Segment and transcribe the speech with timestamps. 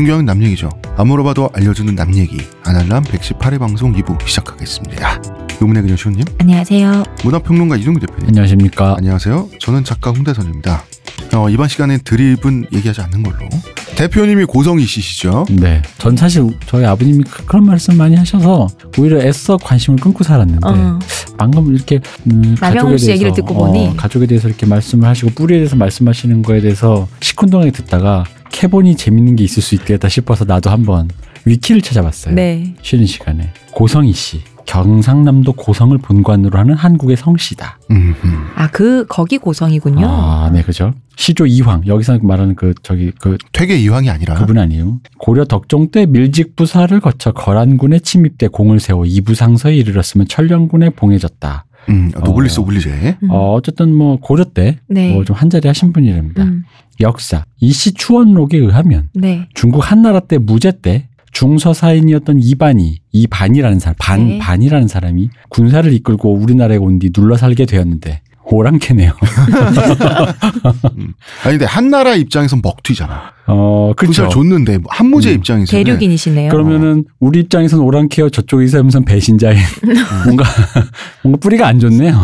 [0.00, 0.70] 모든 경영 남 얘기죠.
[0.96, 2.38] 안 물어봐도 알려주는 남 얘기.
[2.64, 5.20] 아날람 118회 방송 2부 시작하겠습니다.
[5.60, 7.04] 의문의 그녀 시호님, 안녕하세요.
[7.22, 8.28] 문화평론가 이종규 대표님.
[8.28, 8.94] 안녕하십니까.
[8.96, 9.48] 안녕하세요.
[9.60, 10.82] 저는 작가 홍대선입니다.
[11.34, 13.46] 어, 이번 시간엔 드립은 얘기하지 않는 걸로.
[13.96, 15.44] 대표님이 고성이 씨시죠?
[15.50, 15.82] 네.
[15.98, 20.98] 전 사실 저희 아버님이 그- 그런 말씀 많이 하셔서 오히려 애써 관심을 끊고 살았는데 어.
[21.36, 22.00] 방금 이렇게
[22.32, 23.96] 음, 가족에 대해서 얘기를 듣고 어, 보니.
[23.98, 29.44] 가족에 대해서 이렇게 말씀을 하시고 뿌리에 대해서 말씀하시는 거에 대해서 시큰둥하게 듣다가 캐본이 재밌는 게
[29.44, 31.08] 있을 수 있겠다 싶어서 나도 한번
[31.44, 32.34] 위키를 찾아봤어요.
[32.34, 32.74] 네.
[32.82, 37.80] 쉬는 시간에 고성희 씨 경상남도 고성을 본관으로 하는 한국의 성씨다.
[38.54, 40.06] 아, 그, 거기 고성이군요.
[40.06, 40.94] 아, 네, 그죠.
[41.16, 44.34] 시조 이황 여기서 말하는 그 저기 그 퇴계 이황이 아니라.
[44.36, 45.00] 그분 아니에요.
[45.18, 51.64] 고려 덕종 때 밀직부사를 거쳐 거란군에 침입돼 공을 세워 이부상서에 이르렀으면 천령군에 봉해졌다.
[51.88, 52.62] 음, 노블리스 어.
[52.62, 53.16] 오블리제.
[53.22, 53.30] 음.
[53.30, 55.12] 어, 어쨌든 뭐 고려 때 네.
[55.12, 56.44] 뭐좀 한자리 하신 분이랍니다.
[56.44, 56.64] 음,
[57.00, 59.48] 역사 이시 추원록에 의하면 네.
[59.54, 64.38] 중국 한나라 때 무제 때 중서사인이었던 이반이 이반이라는 사람 반 네.
[64.38, 69.12] 반이라는 사람이 군사를 이끌고 우리나라에 온 뒤 눌러 살게 되었는데 오랑캐네요.
[71.44, 73.32] 아니, 근데 한나라 입장에선 먹튀잖아.
[73.52, 74.22] 어, 그렇죠.
[74.22, 74.34] 그렇죠.
[74.34, 75.34] 줬는데 한무제 음.
[75.36, 76.50] 입장에서는 대륙인이시네요.
[76.50, 79.58] 그러면은 우리 입장에서는 오랑캐어 저쪽에 있으면서 배신자인
[80.26, 80.44] 뭔가
[81.22, 82.14] 뭔가 뿌리가 안 좋네요.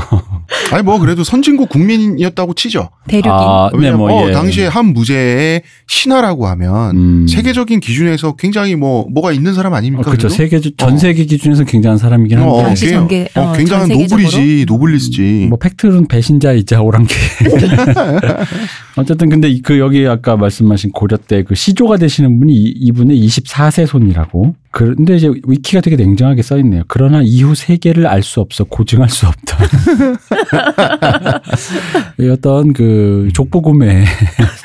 [0.72, 2.90] 아니 뭐 그래도 선진국 국민이었다고 치죠.
[3.08, 3.30] 대륙인.
[3.32, 4.32] 아, 네, 뭐 어, 예.
[4.32, 7.26] 당시에 한무제의 신하라고 하면 음.
[7.28, 10.02] 세계적인 기준에서 굉장히 뭐 뭐가 있는 사람 아닙니까?
[10.02, 10.28] 어, 그렇죠.
[10.28, 10.34] 그래도?
[10.34, 10.96] 세계 주- 전 어.
[10.96, 13.88] 세계 기준에서 굉장한 사람이긴 한데 어, 당시 꽤- 전개- 어, 어, 굉장한?
[13.88, 15.46] 노블이지, 노블리스지.
[15.48, 17.14] 뭐 팩트는 배신자이자 오랑캐.
[18.96, 23.18] 어쨌든 근데 이- 그 여기 아까 말씀하신 고려 때그 시조가 되시는 분이 이- 이 분의
[23.26, 24.54] 24세 손이라고.
[24.70, 26.82] 그런데 이제 위키가 되게 냉정하게 써 있네요.
[26.88, 29.56] 그러나 이후 세계를 알 수 없어 고증할 수 없다.
[32.20, 34.04] 이 어떤 그 족보 구매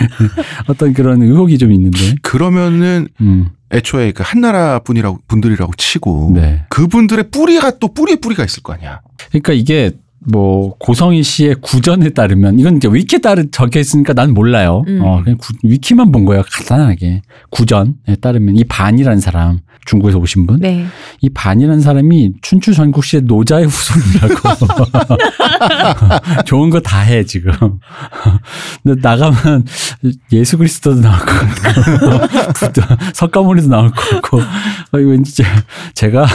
[0.68, 2.16] 어떤 그런 의혹이 좀 있는데.
[2.22, 3.50] 그러면은 음.
[3.74, 6.64] 애초에 그 한나라 분이라고 분들이라고 치고 네.
[6.70, 9.00] 그분들의 뿌리가 또 뿌리에 뿌리가 있을 거 아니야.
[9.30, 9.92] 그러니까 이게
[10.30, 14.84] 뭐 고성희 씨의 구전에 따르면 이건 이제 위키에 따르 적혀 있으니까 난 몰라요.
[14.88, 15.02] 음.
[15.04, 16.44] 어 그냥 구- 위키만 본 거예요.
[16.52, 20.86] 간단하게 구전에 따르면 이 반이라는 사람 중국에서 오신 분, 네.
[21.22, 24.36] 이 반이라는 사람이 춘추 전국시의 노자의 후손이라고
[26.46, 27.52] 좋은 거 다 해 지금.
[28.84, 29.66] 근데 나가면
[30.32, 35.44] 예수 그리스도도 나올 것 같고 석가모니도 나올 것 같고 아, 이거 왠지 제-
[35.96, 36.28] 제가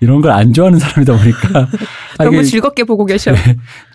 [0.00, 1.68] 이런 걸 안 좋아하는 사람이다 보니까
[2.18, 3.27] 아, 너무 즐겁게 보고 계셔.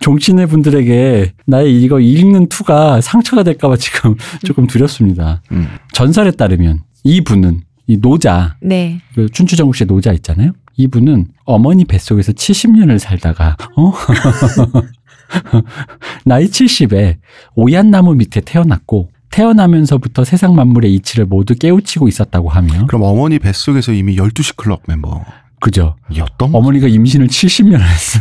[0.02, 5.42] 종친의 분들에게 나의 이거 읽는 투가 상처가 될까봐 지금 조금 두렵습니다.
[5.52, 5.68] 음.
[5.94, 9.02] 전설에 따르면 이 분은 이 노자 네.
[9.16, 10.52] 그 춘추전국시의 노자 있잖아요.
[10.76, 13.94] 이 분은 어머니 뱃속에서 70년을 살다가 어
[16.26, 17.18] 나이 70에
[17.56, 23.92] 오얏 나무 밑에 태어났고 태어나면서부터 세상 만물의 이치를 모두 깨우치고 있었다고 하며 그럼 어머니 뱃속에서
[23.92, 25.26] 이미 12시 클럽 멤버였던
[25.64, 25.96] 그죠.
[26.38, 26.50] 거.
[26.52, 28.20] 어머니가 임신을 70년을 했어.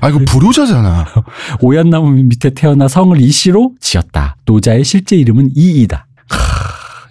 [0.00, 1.06] 아 이거 불효자잖아.
[1.62, 4.36] 오얏나무 밑에 태어나 성을 이씨로 지었다.
[4.44, 6.06] 노자의 실제 이름은 이이다.
[6.28, 6.36] 하,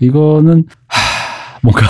[0.01, 0.99] 이거는 하,
[1.61, 1.87] 뭔가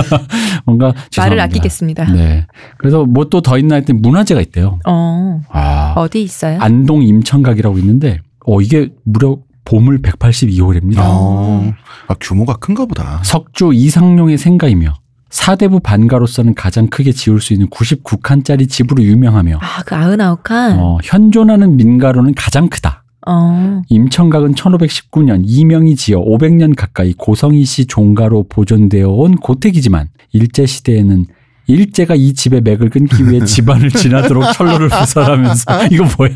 [0.64, 1.42] 뭔가 말을 죄송합니다.
[1.44, 2.04] 아끼겠습니다.
[2.12, 2.46] 네.
[2.78, 4.78] 그래서 뭐 또 더 있나 했더니 문화재가 있대요.
[4.86, 5.40] 어.
[5.50, 6.58] 아, 어디 있어요?
[6.60, 11.00] 안동 임천각이라고 있는데 어 이게 무려 보물 182호랍니다.
[11.00, 11.72] 어,
[12.08, 13.20] 아, 규모가 큰가 보다.
[13.22, 14.94] 석주 이상룡의 생가이며
[15.30, 20.78] 사대부 반가로서는 가장 크게 지을 수 있는 99칸짜리 집으로 유명하며 아, 그 아흔아홉 칸.
[20.78, 23.04] 어, 현존하는 민가로는 가장 크다.
[23.26, 23.82] 어.
[23.88, 31.26] 임천각은 1519년 이명이 지어 500년 가까이 고성희 씨 종가로 보존되어 온 고택이지만 일제시대에는
[31.70, 36.32] 일제가 이 집의 맥을 끊기 위해 집안을 지나도록 철로를 부설하면서 이거 뭐야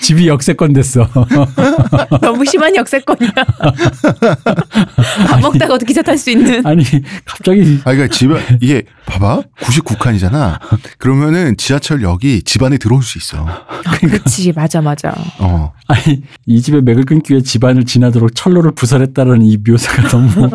[0.00, 1.08] 집이 역세권 됐어
[2.20, 3.30] 너무 심한 역세권이야.
[5.28, 6.64] 밥 먹다가도 기차 탈 수 있는.
[6.66, 6.84] 아니
[7.24, 8.30] 갑자기 아, 그러니까 집
[8.60, 10.58] 이게 봐봐 99칸이잖아.
[10.98, 13.46] 그러면은 지하철역이 집 안에 들어올 수 있어.
[14.00, 15.14] 그렇지, 맞아, 맞아.
[15.38, 15.72] 어.
[15.86, 20.50] 아니 이 집의 맥을 끊기 위해 집안을 지나도록 철로를 부설했다는 이 묘사가 너무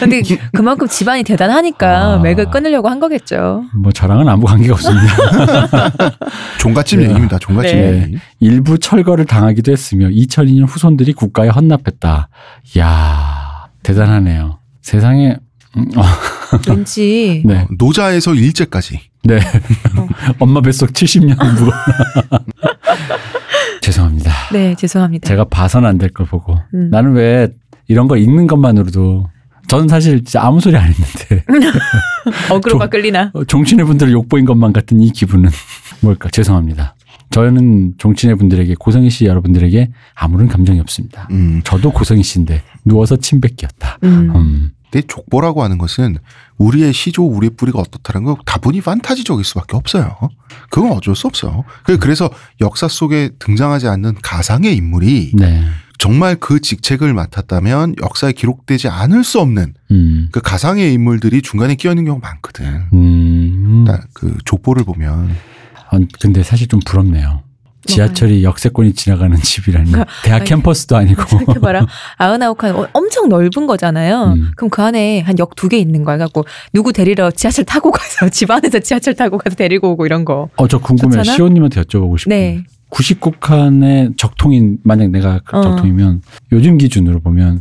[0.00, 0.22] 근데
[0.52, 2.18] 그만큼 집안이 대단하니까 아.
[2.18, 3.51] 맥을 끊으려고 한 거겠죠.
[3.74, 5.06] 뭐 저랑은 아무 관계가 없습니다.
[6.58, 7.04] 종갓집 네.
[7.06, 7.38] 얘기입니다.
[7.38, 8.02] 종갓집 네.
[8.02, 8.18] 얘기.
[8.40, 12.28] 일부 철거를 당하기도 했으며 2002년 후손들이 국가에 헌납했다.
[12.76, 14.58] 이야 대단하네요.
[14.82, 15.36] 세상에
[15.76, 16.02] 음, 어,
[16.68, 17.66] 왠지 네.
[17.78, 19.00] 노자에서 일제까지.
[19.24, 19.40] 네.
[20.38, 21.72] 엄마 뱃속 70년 무거.
[23.80, 24.30] 죄송합니다.
[24.52, 25.26] 네 죄송합니다.
[25.28, 26.56] 제가 봐선 안 될 걸 보고.
[26.74, 26.88] 음.
[26.90, 27.48] 나는 왜
[27.88, 29.28] 이런 거 읽는 것만으로도
[29.72, 31.44] 저는 사실 진짜 아무 소리 안 했는데
[32.52, 33.30] 어그로가 끌리나.
[33.32, 35.48] 어, 종신의 분들을 욕보인 것만 같은 이 기분은
[36.02, 36.28] 뭘까?
[36.30, 36.94] 죄송합니다.
[37.30, 41.26] 저는 종친의 분들에게 고성희 씨 여러분들에게 아무런 감정이 없습니다.
[41.30, 41.62] 음.
[41.64, 43.98] 저도 고성희 씨인데 누워서 침 뱉기였다.
[44.04, 44.32] 음.
[44.36, 44.70] 음.
[44.90, 46.18] 근데 족보라고 하는 것은
[46.58, 50.18] 우리의 시조, 우리의 뿌리가 어떻다는 거 다분히 판타지적일 수밖에 없어요.
[50.68, 51.64] 그건 어쩔 수 없어요.
[51.84, 52.28] 그- 그래서
[52.60, 55.64] 역사 속에 등장하지 않는 가상의 인물이 네.
[56.02, 60.28] 정말 그 직책을 맡았다면 역사에 기록되지 않을 수 없는 음.
[60.32, 62.82] 그 가상의 인물들이 중간에 끼어 있는 경우가 많거든.
[62.92, 63.84] 음.
[63.86, 65.30] 딱그 족보를 보면
[65.92, 67.42] 어, 근데 사실 좀 부럽네요.
[67.84, 69.92] 지하철이 역세권이 지나가는 집이라니.
[70.24, 71.22] 대학 아니, 캠퍼스도 아니고.
[71.26, 71.86] 생각해봐라.
[72.16, 74.34] 아흔아홉 칸 어, 엄청 넓은 거잖아요.
[74.34, 74.50] 음.
[74.56, 76.16] 그럼 그 안에 한 역 두 개 있는 거야.
[76.18, 80.48] 갖고 누구 데리러 지하철 타고 가서 집 안에서 지하철 타고 가서 데리고 오고 이런 거.
[80.56, 81.22] 어, 저 궁금해요.
[81.22, 81.36] 좋잖아?
[81.36, 82.36] 시호님한테 여쭤보고 싶어요.
[82.36, 82.64] 네.
[82.92, 85.62] 99칸의 적통인, 만약 내가 그 어.
[85.62, 86.22] 적통이면
[86.52, 87.60] 요즘 기준으로 보면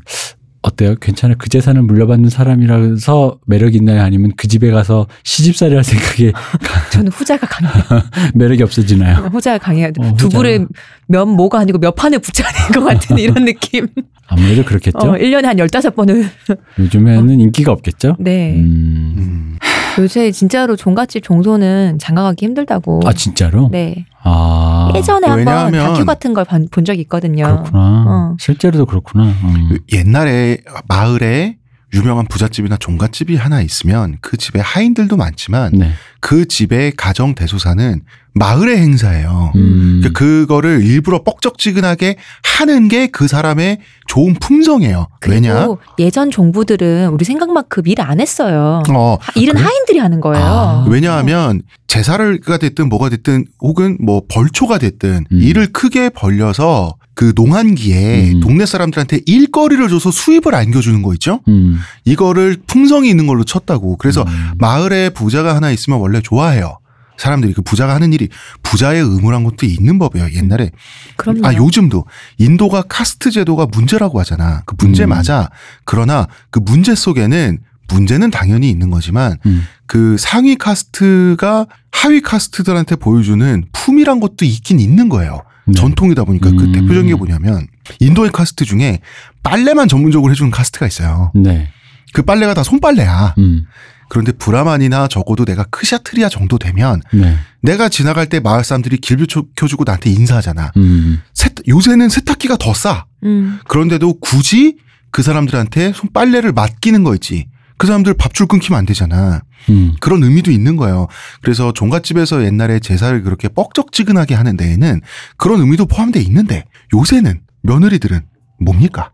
[0.61, 0.95] 어때요?
[0.95, 1.37] 괜찮아요?
[1.39, 4.03] 그 재산을 물려받는 사람이라서 매력 있나요?
[4.03, 6.33] 아니면 그 집에 가서 시집살이 할 생각에
[6.91, 7.83] 저는 후자가 강해요.
[8.35, 9.29] 매력이 없어지나요?
[9.33, 9.89] 후자가 강해요.
[9.97, 10.65] 어, 두불에
[11.07, 13.87] 몇 모가 아니고 몇 판을 붙여야 될것 같은 이런 느낌.
[14.27, 14.99] 아무래도 그렇겠죠?
[14.99, 16.29] 어, 1년에 한 15번은.
[16.77, 18.15] 요즘에는 인기가 없겠죠?
[18.19, 18.55] 네.
[18.55, 19.15] 음.
[19.17, 19.57] 음.
[19.97, 23.01] 요새 진짜로 종갓집 종소는 장가가기 힘들다고.
[23.05, 23.69] 아, 진짜로?
[23.71, 24.05] 네.
[24.23, 24.91] 아.
[24.95, 25.37] 예전에 한번
[25.71, 27.43] 왜냐하면- 다큐 같은 걸 본 적이 있거든요.
[27.45, 28.05] 그렇구나.
[28.07, 28.35] 어.
[28.39, 29.23] 실제로도 그렇구나.
[29.25, 29.69] 음.
[29.69, 30.57] 그 옛날에
[30.87, 31.57] 마을에
[31.93, 35.91] 유명한 부잣집이나 종갓집이 하나 있으면 그 집에 하인들도 많지만 네.
[36.19, 38.01] 그 집의 가정 대소사는
[38.33, 39.51] 마을의 행사예요.
[39.55, 39.99] 음.
[40.01, 45.07] 그러니까 그거를 일부러 뻑적지근하게 하는 게 그 사람의 좋은 품성이에요.
[45.27, 45.53] 왜냐?
[45.53, 48.83] 그리고 예전 종부들은 우리 생각만큼 일 안 했어요.
[48.89, 49.65] 어, 하- 일은 그래?
[49.65, 50.45] 하인들이 하는 거예요.
[50.45, 50.85] 아.
[50.87, 55.41] 왜냐하면 제사를가 됐든 뭐가 됐든 혹은 뭐 벌초가 됐든 음.
[55.41, 58.39] 일을 크게 벌려서 그 농한기에 음.
[58.39, 61.41] 동네 사람들한테 일거리를 줘서 수입을 안겨주는 거 있죠?
[61.47, 61.77] 음.
[62.03, 63.97] 이거를 풍성이 있는 걸로 쳤다고.
[63.97, 64.53] 그래서 음.
[64.57, 66.79] 마을에 부자가 하나 있으면 원래 좋아해요.
[67.17, 68.27] 사람들이 그 부자가 하는 일이
[68.63, 70.31] 부자의 의무란 것도 있는 법이에요.
[70.33, 70.71] 옛날에
[71.15, 71.45] 그럼요.
[71.45, 72.05] 아 요즘도
[72.39, 74.63] 인도가 카스트 제도가 문제라고 하잖아.
[74.65, 75.09] 그 문제 음.
[75.09, 75.51] 맞아.
[75.85, 79.67] 그러나 그 문제 속에는 문제는 당연히 있는 거지만 음.
[79.85, 85.43] 그 상위 카스트가 하위 카스트들한테 보여주는 품이란 것도 있긴 있는 거예요.
[85.73, 85.79] 네.
[85.79, 86.71] 전통이다 보니까 그 음.
[86.71, 87.67] 대표적인 게 뭐냐면
[87.99, 88.99] 인도의 카스트 중에
[89.43, 91.31] 빨래만 전문적으로 해주는 카스트가 있어요.
[91.35, 91.69] 네.
[92.13, 93.35] 그 빨래가 다 손빨래야.
[93.37, 93.65] 음.
[94.09, 97.37] 그런데 브라만이나 적어도 내가 크샤트리아 정도 되면 네.
[97.61, 100.73] 내가 지나갈 때 마을 사람들이 길 비켜주고 나한테 인사하잖아.
[100.75, 101.21] 음.
[101.33, 103.05] 세탁- 요새는 세탁기가 더 싸.
[103.23, 103.59] 음.
[103.69, 104.75] 그런데도 굳이
[105.11, 107.47] 그 사람들한테 손빨래를 맡기는 거 있지.
[107.81, 109.41] 그 사람들 밥줄 끊기면 안 되잖아.
[109.69, 109.95] 음.
[109.99, 111.07] 그런 의미도 있는 거예요.
[111.41, 115.01] 그래서 종갓집에서 옛날에 제사를 그렇게 뻑적지근하게 하는 데에는
[115.35, 118.21] 그런 의미도 포함돼 있는데 요새는 며느리들은
[118.59, 119.09] 뭡니까?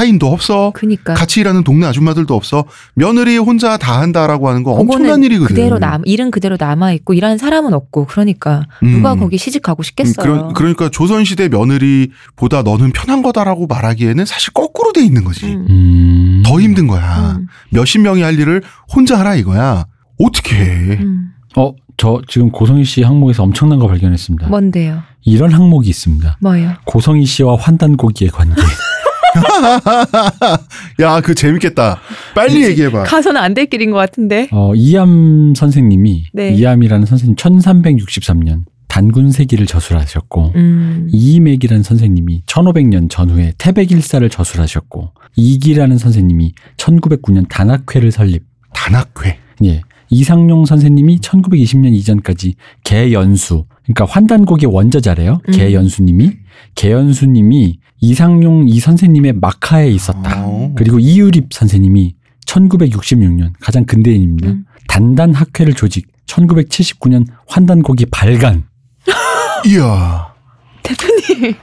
[0.00, 0.72] 하인도 없어.
[0.74, 1.12] 그니까.
[1.12, 2.64] 같이 일하는 동네 아줌마들도 없어.
[2.94, 5.54] 며느리 혼자 다 한다라고 하는 거 엄청난 그거는 일이거든.
[5.54, 9.20] 그대로 남 일은 그대로 남아 있고 일하는 사람은 없고 그러니까 누가 음.
[9.20, 10.24] 거기 시집 가고 음, 싶겠어요.
[10.24, 15.46] 그러, 그러 니까 조선 시대 며느리보다 너는 편한 거다라고 말하기에는 사실 거꾸로 돼 있는 거지.
[15.46, 15.66] 음.
[15.68, 16.42] 음.
[16.46, 17.36] 더 힘든 거야.
[17.38, 17.46] 음.
[17.70, 18.62] 몇십 명이 할 일을
[18.94, 19.84] 혼자 하라 이거야.
[20.18, 20.98] 어떻게 해.
[20.98, 21.32] 음.
[21.56, 24.48] 어, 저 지금 고성희 씨 항목에서 엄청난 거 발견했습니다.
[24.48, 25.02] 뭔데요?
[25.22, 26.38] 이런 항목이 있습니다.
[26.40, 26.72] 뭐요?
[26.86, 28.54] 고성희 씨와 환단고기의 관계.
[31.00, 32.00] 야, 그 재밌겠다.
[32.34, 33.04] 빨리 얘기해봐.
[33.04, 34.48] 가서는 안 될 길인 것 같은데.
[34.52, 36.54] 어, 이암 선생님이 네.
[36.54, 41.08] 이암이라는 선생님 1363년 단군 세기를 저술하셨고 음.
[41.12, 48.44] 이맥이라는 선생님이 1500년 전후에 태백일사를 저술하셨고 이기라는 선생님이 1909년 단학회를 설립.
[48.72, 49.38] 단학회.
[49.64, 49.82] 예.
[50.10, 55.40] 이상용 선생님이 1920년 이전까지 개연수 그러니까 환단곡의 원저자래요.
[55.48, 55.52] 음.
[55.52, 56.32] 개연수님이
[56.74, 60.44] 개연수님이 이상용 이 선생님의 막하에 있었다.
[60.46, 60.72] 어.
[60.76, 62.14] 그리고 이유립 선생님이
[62.46, 64.50] 1966년 가장 근대인입니다.
[64.50, 64.64] 음.
[64.88, 68.64] 단단 학회를 조직 1979년 환단곡이 발간.
[69.66, 70.34] 이야.
[70.82, 71.54] 대표님.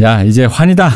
[0.00, 0.90] 야 이제 환이다.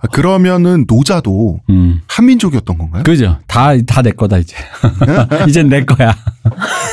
[0.00, 2.00] 아, 그러면은 노자도 음.
[2.08, 3.02] 한민족이었던 건가요?
[3.04, 3.38] 그죠?
[3.46, 4.56] 다 다 내 거다 이제.
[5.48, 6.14] 이젠 내 거야.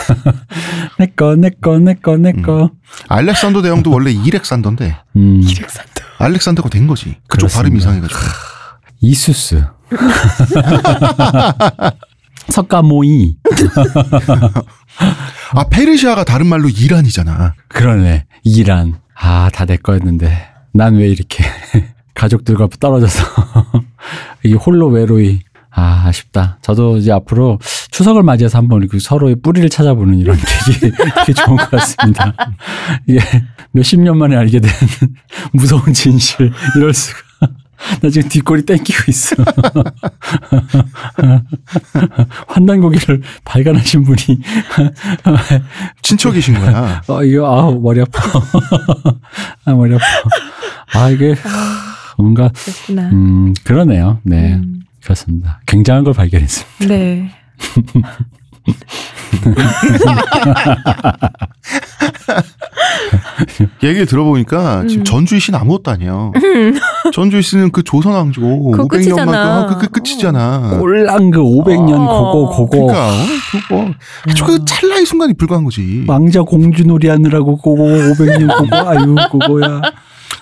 [0.99, 2.69] 내 거, 내 거, 내 거, 내 거.
[3.07, 5.41] 알렉산더 대왕도 원래 이렉산더인데 음.
[6.19, 7.17] 알렉산더가 된 거지.
[7.27, 8.07] 그쪽 발음 그렇습니다.
[8.09, 8.19] 이상해가지고.
[9.01, 9.63] 이수스.
[12.49, 13.37] 석가모이.
[15.53, 17.53] 아 페르시아가 다른 말로 이란이잖아.
[17.69, 18.25] 그러네.
[18.43, 18.95] 이란.
[19.15, 20.49] 아, 다 내 거였는데.
[20.73, 21.43] 난 왜 이렇게
[22.13, 23.23] 가족들과 떨어져서
[24.43, 25.39] 이 홀로 외로이.
[25.77, 26.57] 아, 아쉽다.
[26.61, 27.59] 저도 이제 앞으로
[27.91, 30.37] 추석을 맞이해서 한번 이렇게 서로의 뿌리를 찾아보는 이런
[30.69, 30.91] 계기,
[31.25, 32.33] 되게 좋은 것 같습니다.
[33.07, 33.19] 이게
[33.71, 34.71] 몇십 년 만에 알게 된
[35.51, 37.19] 무서운 진실, 이럴 수가.
[38.01, 39.35] 나 지금 뒷골이 땡기고 있어.
[42.47, 44.17] 환단 고기를 발견하신 분이
[46.01, 47.01] 친척이신 거야.
[47.07, 48.23] 어 이거 아 머리 아파.
[49.65, 50.03] 아 머리 아파.
[50.93, 51.35] 아 이게
[52.17, 53.09] 뭔가 그렇구나.
[53.09, 54.19] 음 그러네요.
[54.23, 55.59] 네 음, 그렇습니다.
[55.65, 56.87] 굉장한 걸 발견했습니다.
[56.87, 57.31] 네.
[63.83, 65.03] 얘기 들어보니까 지금 음.
[65.05, 66.31] 전주희 씨는 아무것도 아니에요.
[67.13, 69.67] 전주희 씨는 그 조선 왕조 그거 500년만 끝이잖아.
[69.67, 70.77] 그, 그 끝이잖아.
[70.79, 72.31] 꼴랑 그 500년 어.
[72.31, 73.15] 고고 고고 그러니까 어?
[73.69, 73.93] 그거
[74.29, 76.03] 아주 그 찰나의 순간이 불과한 거지.
[76.07, 79.81] 왕자 공주놀이 하느라고 고고 500년 고고 아유 고고야.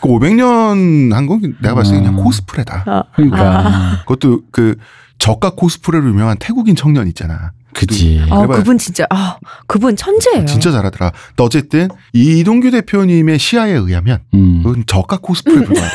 [0.01, 2.23] 그 500년 한 건 내가 봤을 때 그냥 음.
[2.23, 2.83] 코스프레다.
[2.87, 4.75] 아, 그러니까 그것도 그
[5.19, 7.51] 저가 코스프레로 유명한 태국인 청년 있잖아.
[7.73, 8.21] 그지.
[8.29, 8.47] 어.
[8.47, 9.37] 그분 진짜, 아,
[9.67, 10.45] 그분 천재예요.
[10.45, 11.11] 진짜 잘하더라.
[11.37, 14.61] 어쨌든 이 이동규 대표님의 시야에 의하면 음.
[14.63, 15.93] 그건 저가 코스프레 불과하다.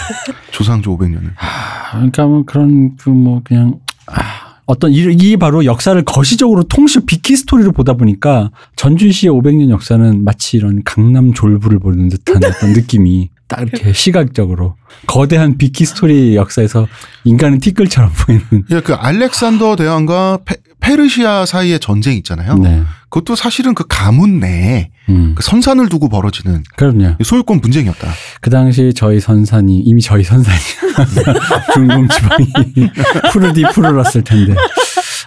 [0.50, 1.32] 조상조 500년은.
[1.38, 7.02] 아, 그러니까 뭐 그런 그 뭐 그냥 아, 어떤 이, 이 바로 역사를 거시적으로 통실
[7.06, 13.30] 비키 스토리를 보다 보니까 전주시의 500년 역사는 마치 이런 강남 졸부를 보는 듯한 어떤 느낌이
[13.48, 16.86] 딱 이렇게 시각적으로 거대한 Big History 역사에서
[17.24, 18.64] 인간은 티끌처럼 보이는.
[18.70, 22.54] 예, 그 알렉산더 대왕과 페, 페르시아 사이의 전쟁 있잖아요.
[22.58, 22.82] 네.
[23.10, 25.32] 그것도 사실은 그 가문 내에 음.
[25.34, 27.16] 그 선산을 두고 벌어지는 그럼요.
[27.24, 28.08] 소유권 분쟁이었다.
[28.40, 30.58] 그 당시 저희 선산이 이미 저희 선산이
[31.74, 32.90] 중동 지방이
[33.32, 34.54] 푸르디 푸르렀을 텐데.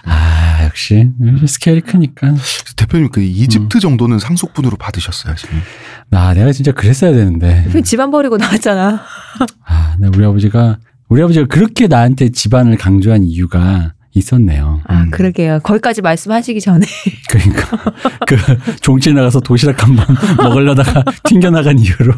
[0.04, 1.10] 아 역시
[1.46, 2.34] 스케일이 크니까.
[2.76, 5.60] 대표님 그 이집트 정도는 상속분으로 받으셨어요 지금.
[6.08, 7.66] 나 내가 진짜 그랬어야 되는데.
[7.84, 9.00] 집안 버리고 나왔잖아.
[9.66, 10.78] 아, 네, 우리 아버지가
[11.08, 14.80] 우리 아버지가 그렇게 나한테 집안을 강조한 이유가 있었네요.
[14.86, 15.10] 아, 음.
[15.10, 15.60] 그러게요.
[15.62, 16.86] 거기까지 말씀하시기 전에.
[17.30, 17.78] 그러니까
[18.26, 18.36] 그
[18.80, 22.14] 종치에 나가서 도시락 한 번 먹으려다가 튕겨 나간 이유로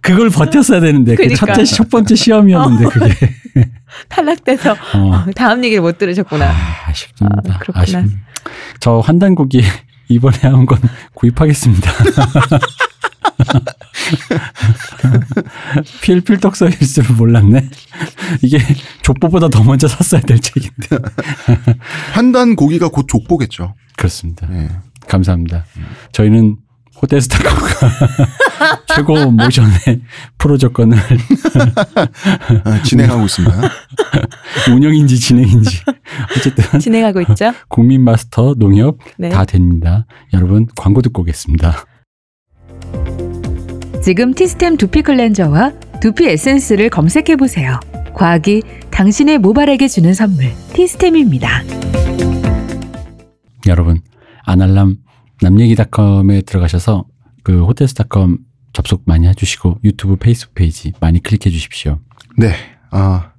[0.00, 1.46] 그걸 버텼어야 되는데 그 그러니까.
[1.46, 3.14] 첫째 첫 번째 시험이었는데 그게
[4.08, 5.24] 탈락돼서 어.
[5.34, 6.46] 다음 얘기를 못 들으셨구나.
[6.50, 6.54] 아,
[6.88, 7.54] 아쉽습니다.
[7.54, 7.82] 아, 그렇구나.
[7.82, 7.96] 아쉽.
[8.80, 9.62] 저 환단고기
[10.08, 10.78] 이번에 한 건
[11.14, 11.90] 구입하겠습니다.
[16.02, 17.68] 필필떡서일 줄 몰랐네.
[18.42, 18.58] 이게
[19.02, 20.98] 족보보다 더 먼저 샀어야 될 책인데.
[22.14, 23.74] 판단 고기가 곧 족보겠죠.
[23.96, 24.48] 그렇습니다.
[24.52, 24.68] 예.
[25.08, 25.64] 감사합니다.
[26.12, 26.56] 저희는
[27.00, 27.90] 호텔스타컵과
[28.94, 30.00] 최고 모션의
[30.36, 30.98] 프로 조건을
[32.64, 33.70] 아, 진행하고 있습니다.
[34.72, 35.82] 운영인지 진행인지
[36.36, 37.52] 어쨌든 진행하고 있죠?
[37.68, 39.28] 국민 마스터 농협 네.
[39.28, 40.06] 다 됩니다.
[40.32, 41.84] 여러분 광고 듣고 오겠습니다.
[44.08, 47.78] 지금 티스템 두피 클렌저와 두피 에센스를 검색해 보세요.
[48.14, 51.62] 과학이 당신의 모발에게 주는 선물 티스템입니다.
[53.66, 54.00] 여러분
[54.46, 54.96] 아날람
[55.42, 57.04] 남얘기닷컴에 들어가셔서
[57.44, 58.38] 그 호텔스닷컴
[58.72, 61.98] 접속 많이 해주시고 유튜브 페이스북 페이지 많이 클릭해 주십시오.
[62.38, 62.54] 네.
[62.90, 63.32] 아,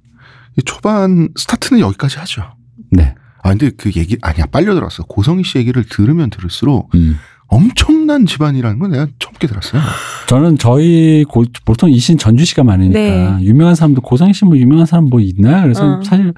[0.55, 2.43] 이 초반 스타트는 여기까지 하죠.
[2.91, 3.15] 네.
[3.41, 5.01] 아, 근데 그 얘기, 아니야, 빨려 들었어.
[5.05, 7.17] 고성희 씨 얘기를 들으면 들을수록 음.
[7.49, 9.81] 엄청난 집안이라는 건 내가 처음 깨달았어요.
[10.27, 13.37] 저는 저희 고, 보통 이신 전주시가 많으니까 네.
[13.41, 15.63] 유명한 사람도 고상희 씨뭐 유명한 사람 뭐 있나요?
[15.63, 16.01] 그래서 어.
[16.03, 16.33] 사실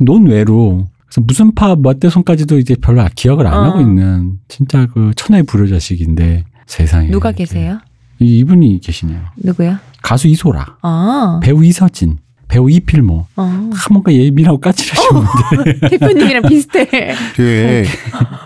[0.00, 3.62] 논외로 그래서 무슨 파 몇대 손까지도 이제 별로 기억을 안 어.
[3.64, 7.78] 하고 있는 진짜 그 천하의 불효자식인데 세상에 누가 계세요?
[8.20, 9.20] 이- 이분이 계시네요.
[9.36, 9.76] 누구요?
[10.00, 12.18] 가수 이소라, 아, 배우 이서진,
[12.52, 13.26] 배우 이필모.
[13.36, 13.70] 어.
[13.74, 16.86] 다 뭔가 예민하고 까칠하시는데 대표님이랑 비슷해.
[17.34, 17.86] 그게,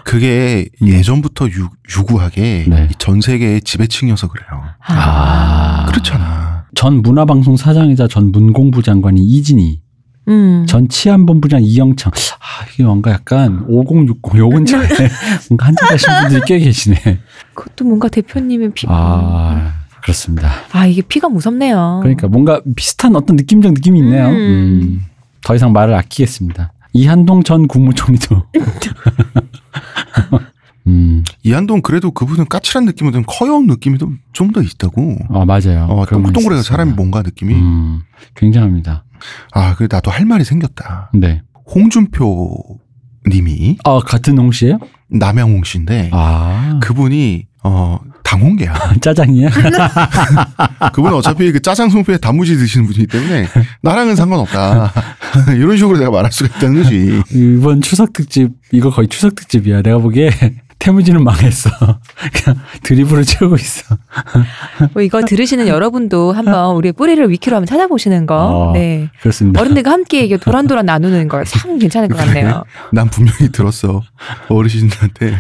[0.05, 2.89] 그게 예전부터 유, 유구하게 네.
[2.93, 4.63] 이전 세계의 지배층이어서 그래요.
[4.87, 5.87] 아.
[5.89, 6.67] 그렇잖아.
[6.77, 9.81] 전 문화방송 사장이자 전 문공부 장관이 이진희,
[10.29, 10.67] 음.
[10.69, 12.13] 전 치안본부장 이영창.
[12.13, 14.87] 아, 이게 뭔가 약간 5060요 근처에
[15.49, 17.19] 뭔가 한자가신 분들이 꽤 계시네.
[17.55, 18.87] 그것도 뭔가 대표님의 피.
[18.89, 19.73] 아,
[20.07, 20.51] 그렇습니다.
[20.73, 21.99] 아, 이게 피가 무섭네요.
[22.03, 24.29] 그러니까 뭔가 비슷한 어떤 느낌적 느낌이 있네요.
[24.29, 24.35] 음.
[24.37, 25.05] 음.
[25.45, 26.73] 더 이상 말을 아끼겠습니다.
[26.93, 28.45] 이한동 전 국무총리도.
[30.87, 34.19] 음, 이한동 그래도 그분은 까칠한 느낌은 좀 커여운 느낌이 좀
[34.53, 35.17] 더 있다고.
[35.31, 35.87] 아 맞아요.
[35.91, 36.63] 어, 동글동글해서.
[36.63, 37.55] 사람이 뭔가 느낌이.
[37.55, 38.01] 음,
[38.37, 39.05] 굉장합니다.
[39.53, 41.11] 아, 그래, 나도 할 말이 생겼다.
[41.15, 41.43] 네.
[41.75, 42.79] 홍준표
[43.29, 44.79] 님이 아 같은 홍 씨예요?
[45.09, 48.75] 남양홍 씨인데 아, 그분이 어 당홍계야.
[49.01, 49.49] 짜장이야?
[50.93, 53.47] 그분은 어차피 그 짜장 송편에 단무지 드시는 분이기 때문에
[53.83, 54.93] 나랑은 상관없다.
[55.57, 57.23] 이런 식으로 내가 말할 수가 있다는 거지.
[57.33, 59.83] 이번 추석 특집 이거 거의 추석 특집이야.
[59.83, 60.31] 내가 보기에
[60.79, 61.71] 태무지는 망했어.
[62.33, 63.97] 그냥 드리블을 채우고 있어.
[64.93, 68.37] 뭐 이거 들으시는 여러분도 한번 우리의 뿌리를 위키로 한번 찾아보시는 거.
[68.69, 68.73] 어.
[68.73, 69.09] 네.
[69.21, 69.61] 그렇습니다.
[69.61, 72.63] 어른들과 함께 이게 도란도란 나누는 거 참 괜찮을 것 같네요.
[72.93, 74.03] 난 분명히 들었어.
[74.49, 75.37] 어르신들한테.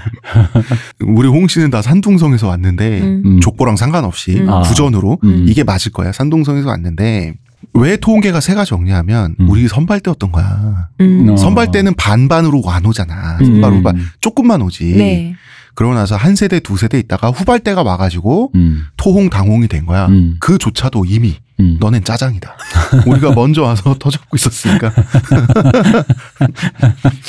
[1.00, 3.22] 우리 홍 씨는 다 산둥성에서 왔는데 음.
[3.24, 3.40] 음.
[3.40, 4.48] 족보랑 상관없이 음.
[4.50, 4.62] 아.
[4.62, 5.44] 부전으로 음.
[5.48, 6.12] 이게 맞을 거야.
[6.12, 7.34] 산둥성에서 왔는데
[7.75, 9.49] 왜 토온계가 세 가지 정리하면 음.
[9.49, 10.88] 우리 선발대였던 거야.
[11.00, 11.28] 음.
[11.30, 11.37] 어.
[11.37, 13.38] 선발 때는 반반으로 안 오잖아.
[13.40, 13.44] 음.
[13.44, 14.96] 선발 후발 조금만 오지.
[14.96, 15.35] 네.
[15.75, 18.87] 그러고 나서 한 세대 두 세대 있다가 후발 때가 와가지고 음.
[18.96, 20.06] 토홍 당홍이 된 거야.
[20.06, 20.37] 음.
[20.40, 21.76] 그조차도 이미 음.
[21.78, 22.56] 너넨 짜장이다.
[23.06, 24.92] 우리가 먼저 와서 터잡고 있었으니까.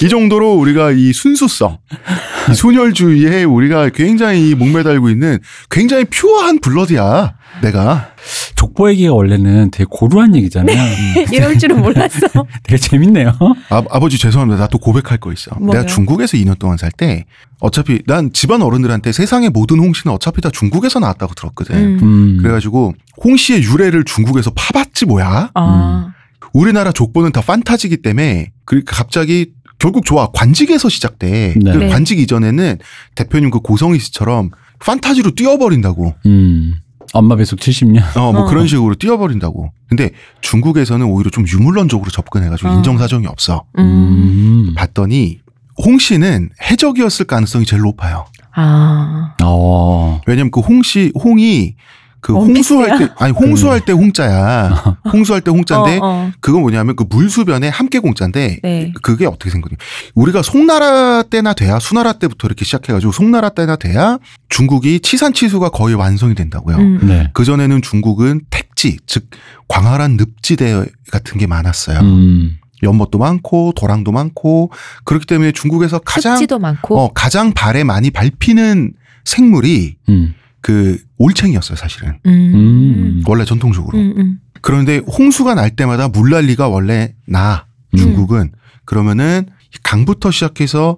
[0.02, 1.78] 이 정도로 우리가 이 순수성,
[2.52, 5.40] 이 소멸주의에 우리가 굉장히 목매달고 있는
[5.70, 7.36] 굉장히 퓨어한 블러드야.
[7.62, 8.10] 내가.
[8.56, 10.76] 족보 얘기가 원래는 되게 고루한 얘기잖아요.
[10.78, 11.26] 음.
[11.34, 12.20] 이럴 줄은 몰랐어.
[12.64, 13.38] 되게 재밌네요.
[13.70, 14.60] 아, 아버지 죄송합니다.
[14.62, 15.56] 나 또 고백할 거 있어.
[15.60, 15.72] 뭐요?
[15.74, 17.26] 내가 중국에서 2년 동안 살 때
[17.60, 21.76] 어차피 난 집안 어른들한테 세상의 모든 홍씨는 어차피 다 중국에서 나왔다고 들었거든.
[21.76, 22.00] 음.
[22.02, 22.38] 음.
[22.42, 25.52] 그래가지고 홍씨의 유래를 중국에서 파봤지 뭐야.
[25.54, 26.14] 아.
[26.54, 31.54] 우리나라 족보는 다 판타지기 때문에 그 갑자기 결국 좋아 관직에서 시작돼.
[31.62, 31.72] 네.
[31.72, 31.88] 그 네.
[31.90, 32.80] 관직 이전에는
[33.16, 34.50] 대표님 그 고성희 씨처럼
[34.80, 36.16] 판타지로 뛰어버린다고.
[36.26, 36.76] 음.
[37.14, 38.16] 엄마 배속 70년.
[38.18, 38.46] 어, 뭐 어.
[38.46, 39.72] 그런 식으로 뛰어버린다고.
[39.88, 40.12] 근데
[40.42, 42.74] 중국에서는 오히려 좀 유물론적으로 접근해가지고 어.
[42.76, 43.64] 인정사정이 없어.
[43.78, 44.74] 음.
[44.76, 45.40] 봤더니
[45.86, 48.26] 홍 씨는 해적이었을 가능성이 제일 높아요.
[48.54, 49.36] 아.
[49.44, 50.22] 어.
[50.28, 51.76] 왜냐면 그 홍 씨 홍이
[52.28, 52.78] 그 원피스야?
[52.78, 54.98] 홍수할 때 아니 홍수할 때 홍자야.
[55.14, 56.32] 홍수할 때 홍자인데 어, 어.
[56.42, 58.94] 그건 뭐냐면 그 물수변에 함께 공자인데 네.
[59.02, 59.78] 그게 어떻게 생겼냐.
[60.14, 64.20] 우리가 송나라 때나 돼야 수나라 때부터 이렇게 시작해가지고 송나라 때나 돼야
[64.50, 66.76] 중국이 치산치수가 거의 완성이 된다고요.
[66.76, 67.00] 음.
[67.04, 67.30] 네.
[67.34, 69.30] 그 전에는 중국은 택지, 즉
[69.70, 72.00] 광활한 늪지대 같은 게 많았어요.
[72.02, 72.58] 음.
[72.84, 74.72] 연못도 많고 도랑도 많고
[75.06, 76.38] 그렇기 때문에 중국에서 가장.
[76.98, 78.92] 어, 가장 발에 많이 밟히는
[79.24, 80.34] 생물이 음.
[80.62, 82.20] 그 올챙이였어요, 사실은.
[82.26, 82.32] 음.
[82.32, 83.24] 음.
[83.26, 83.98] 원래 전통적으로.
[83.98, 84.14] 음.
[84.18, 84.40] 음.
[84.62, 87.98] 그런데 홍수가 날 때마다 물난리가 원래 나 음.
[87.98, 88.52] 중국은
[88.86, 89.48] 그러면은
[89.84, 90.98] 강부터 시작해서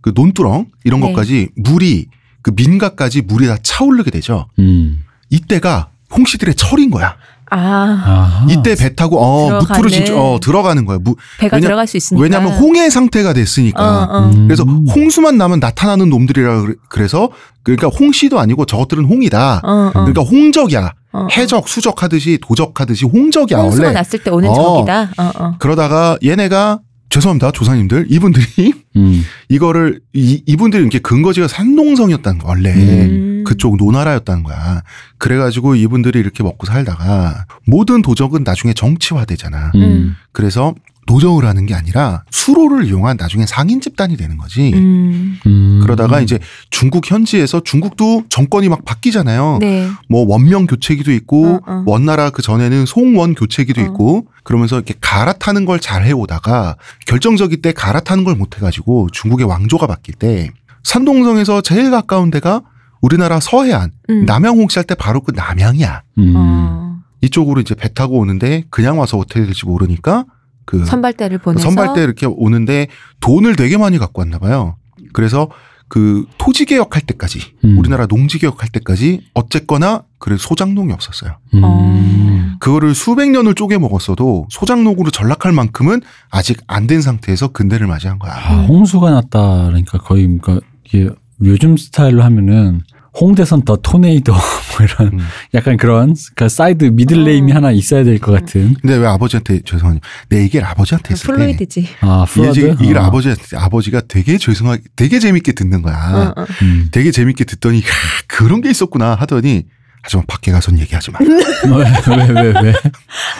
[0.00, 1.08] 그 논두렁 이런 네.
[1.08, 2.06] 것까지 물이
[2.42, 4.48] 그 민가까지 물이 다 차오르게 되죠.
[4.58, 5.02] 음.
[5.30, 7.16] 이때가 홍씨들의 철인 거야.
[7.50, 7.56] 아.
[7.58, 8.46] 아하.
[8.48, 9.68] 이때 배 타고 어 들어가는.
[9.68, 10.98] 무프로 진짜 어 들어가는 거야.
[11.00, 12.22] 무, 배가 왜냐- 들어갈 수 있으니까.
[12.22, 13.82] 왜냐하면 홍의 상태가 됐으니까.
[13.82, 14.30] 어, 어.
[14.30, 14.46] 음.
[14.48, 17.30] 그래서 홍수만 나면 나타나는 놈들이라 그래- 그래서
[17.62, 19.60] 그러니까 홍씨도 아니고 저것들은 홍이다.
[19.64, 19.90] 어, 어.
[19.92, 20.92] 그러니까 홍적이야.
[21.12, 21.26] 어, 어.
[21.36, 23.94] 해적, 수적하듯이 도적하듯이 홍적이야 홍수가 원래.
[23.98, 24.54] 났을 때 오는 어.
[24.54, 25.10] 적이다.
[25.18, 25.54] 어, 어.
[25.58, 29.22] 그러다가 얘네가 죄송합니다 조상님들 이분들이 음.
[29.48, 33.44] 이거를 이, 이분들이 이렇게 근거지가 산동성이었다는 거 원래 음.
[33.46, 34.82] 그쪽 노나라였다는 거야.
[35.18, 39.72] 그래가지고 이분들이 이렇게 먹고 살다가 모든 도적은 나중에 정치화되잖아.
[39.76, 40.16] 음.
[40.32, 40.74] 그래서
[41.08, 44.72] 노정을 하는 게 아니라 수로를 이용한 나중에 상인 집단이 되는 거지.
[44.74, 45.38] 음.
[45.46, 45.78] 음.
[45.80, 49.58] 그러다가 이제 중국 현지에서 중국도 정권이 막 바뀌잖아요.
[49.60, 49.88] 네.
[50.08, 51.82] 뭐 원명 교체기도 있고 어, 어.
[51.86, 53.84] 원나라 그 전에는 송원 교체기도 어.
[53.84, 56.74] 있고 그러면서 이렇게 갈아타는 걸 잘 해오다가
[57.06, 60.50] 결정적일 때 갈아타는 걸 못 해가지고 중국의 왕조가 바뀔 때
[60.84, 62.62] 산동성에서 제일 가까운 데가
[63.00, 64.24] 우리나라 서해안 음.
[64.24, 66.02] 남양 홍시할 때 바로 그 남양이야.
[66.18, 66.32] 음.
[66.36, 66.96] 어.
[67.20, 70.24] 이쪽으로 이제 배 타고 오는데 그냥 와서 어떻게 될지 모르니까
[70.64, 72.88] 그 선발대를 보내서 선발 때 이렇게 오는데
[73.20, 74.76] 돈을 되게 많이 갖고 왔나 봐요.
[75.12, 75.48] 그래서
[75.88, 77.78] 그 토지 개혁할 때까지 음.
[77.78, 81.36] 우리나라 농지 개혁할 때까지 어쨌거나 그래 소장농이 없었어요.
[81.54, 81.60] 음.
[81.64, 82.56] 어.
[82.58, 88.32] 그거를 수백 년을 쪼개 먹었어도 소장농으로 전락할 만큼은 아직 안 된 상태에서 근대를 맞이한 거야.
[88.32, 89.66] 아, 홍수가 났다.
[89.66, 91.10] 그러니까 거의 그러니까 이게
[91.42, 92.80] 요즘 스타일로 하면은
[93.20, 94.32] 홍대선 the 토네이도
[94.76, 95.18] 뭐 이런 음.
[95.54, 97.56] 약간 그런 그 사이드 middle name이 어.
[97.56, 98.74] 하나 있어야 될 것 같은.
[98.80, 101.88] 근데 왜 아버지한테 죄송하니 내 얘기를 아버지한테 했을 때 플루이드지.
[102.00, 102.60] 아, 이 프로드.
[102.60, 103.04] 얘기- 이걸 어.
[103.04, 106.32] 아버지한테 아버지가 되게 죄송하게 되게 재밌게 듣는 거야.
[106.36, 106.46] 어, 어.
[106.62, 106.88] 음.
[106.90, 107.82] 되게 재밌게 듣더니 야,
[108.26, 109.64] 그런 게 있었구나 하더니
[110.06, 111.18] 하지만 밖에 가선 얘기하지 마.
[111.20, 112.72] 왜, 왜, 왜?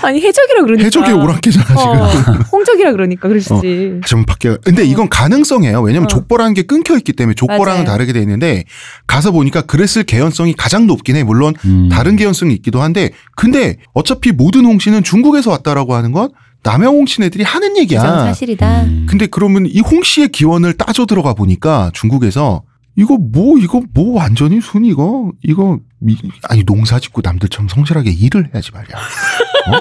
[0.02, 0.84] 아니 해적이라 그러니까.
[0.84, 1.80] 해적의 오랑캐잖아 지금.
[1.80, 2.06] 어,
[2.50, 4.00] 홍적이라 그러니까 그러시지.
[4.02, 5.80] 하지만 밖에 근데 이건 가능성이에요.
[5.80, 6.08] 왜냐면 어.
[6.08, 7.84] 족보라는 게 끊겨 있기 때문에 족보랑은 맞아요.
[7.84, 8.64] 다르게 돼 있는데
[9.06, 11.22] 가서 보니까 그랬을 개연성이 가장 높긴 해.
[11.22, 11.88] 물론 음.
[11.88, 16.30] 다른 개연성이 있기도 한데 근데 어차피 모든 홍씨는 중국에서 왔다라고 하는 건
[16.64, 18.00] 남양 홍씨 애들이 하는 얘기야.
[18.00, 18.82] 사실이다.
[18.82, 19.06] 음.
[19.08, 22.64] 근데 그러면 이 홍씨의 기원을 따져 들어가 보니까 중국에서
[22.96, 28.50] 이거 뭐 이거 뭐 완전히 순 이거 이거 미- 아니 농사 짓고 남들처럼 성실하게 일을
[28.52, 28.96] 해야지 말이야.
[28.96, 29.80] 어?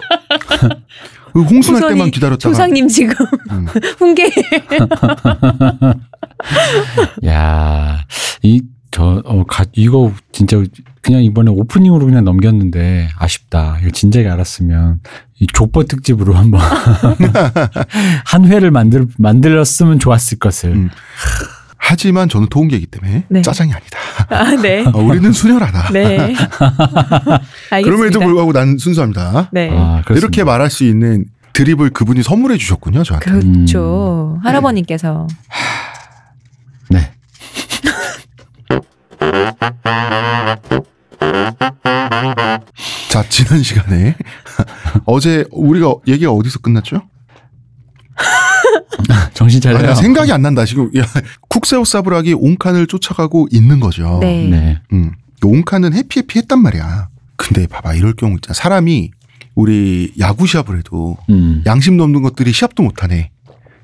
[1.33, 3.13] 그 홍순할 후손이 때만 기다렸다가 조상님 지금
[3.51, 3.65] 음.
[3.99, 4.29] 훈계.
[7.25, 8.05] 야,
[8.41, 10.61] 이, 저, 어, 가, 이거 진짜
[11.01, 13.77] 그냥 이번에 오프닝으로 그냥 넘겼는데 아쉽다.
[13.81, 15.01] 이거 진작에 알았으면
[15.39, 16.61] 이 족보 특집으로 한번
[18.25, 20.71] 한 회를 만들, 만들었으면 좋았을 것을.
[20.71, 20.89] 음.
[21.87, 23.41] 하지만 저는 도움계이기 때문에 네.
[23.43, 23.99] 짜장이 아니다.
[24.29, 24.83] 아, 네.
[24.91, 25.91] 어, 우리는 순혈하다.
[25.93, 26.17] 네.
[27.69, 27.81] 알겠습니다.
[27.83, 29.49] 그럼에도 불구하고 난 순수합니다.
[29.51, 29.69] 네.
[29.71, 30.01] 아.
[30.09, 33.31] 이렇게 말할 수 있는 드립을 그분이 선물해 주셨군요, 저한테.
[33.31, 34.39] 그렇죠.
[34.43, 35.27] 할아버님께서
[36.89, 37.11] 네.
[43.09, 44.15] 자, 지난 시간에
[45.05, 47.03] 어제 우리가 얘기가 어디서 끝났죠?
[49.35, 49.93] 정신 아니, 차려요.
[49.95, 50.65] 생각이 안 난다.
[50.65, 51.05] 지금 야,
[51.49, 54.17] 쿡세우 사브락이 옹칸을 쫓아가고 있는 거죠.
[54.21, 54.47] 네.
[54.47, 54.79] 네.
[54.93, 55.11] 음.
[55.43, 57.09] 옹칸은 해피해피 했단 말이야.
[57.35, 58.53] 근데 봐봐 이럴 경우 있잖아.
[58.53, 59.11] 사람이
[59.53, 61.61] 우리 야구 시합을 해도 음.
[61.65, 63.29] 양심 넘는 것들이 시합도 못하네.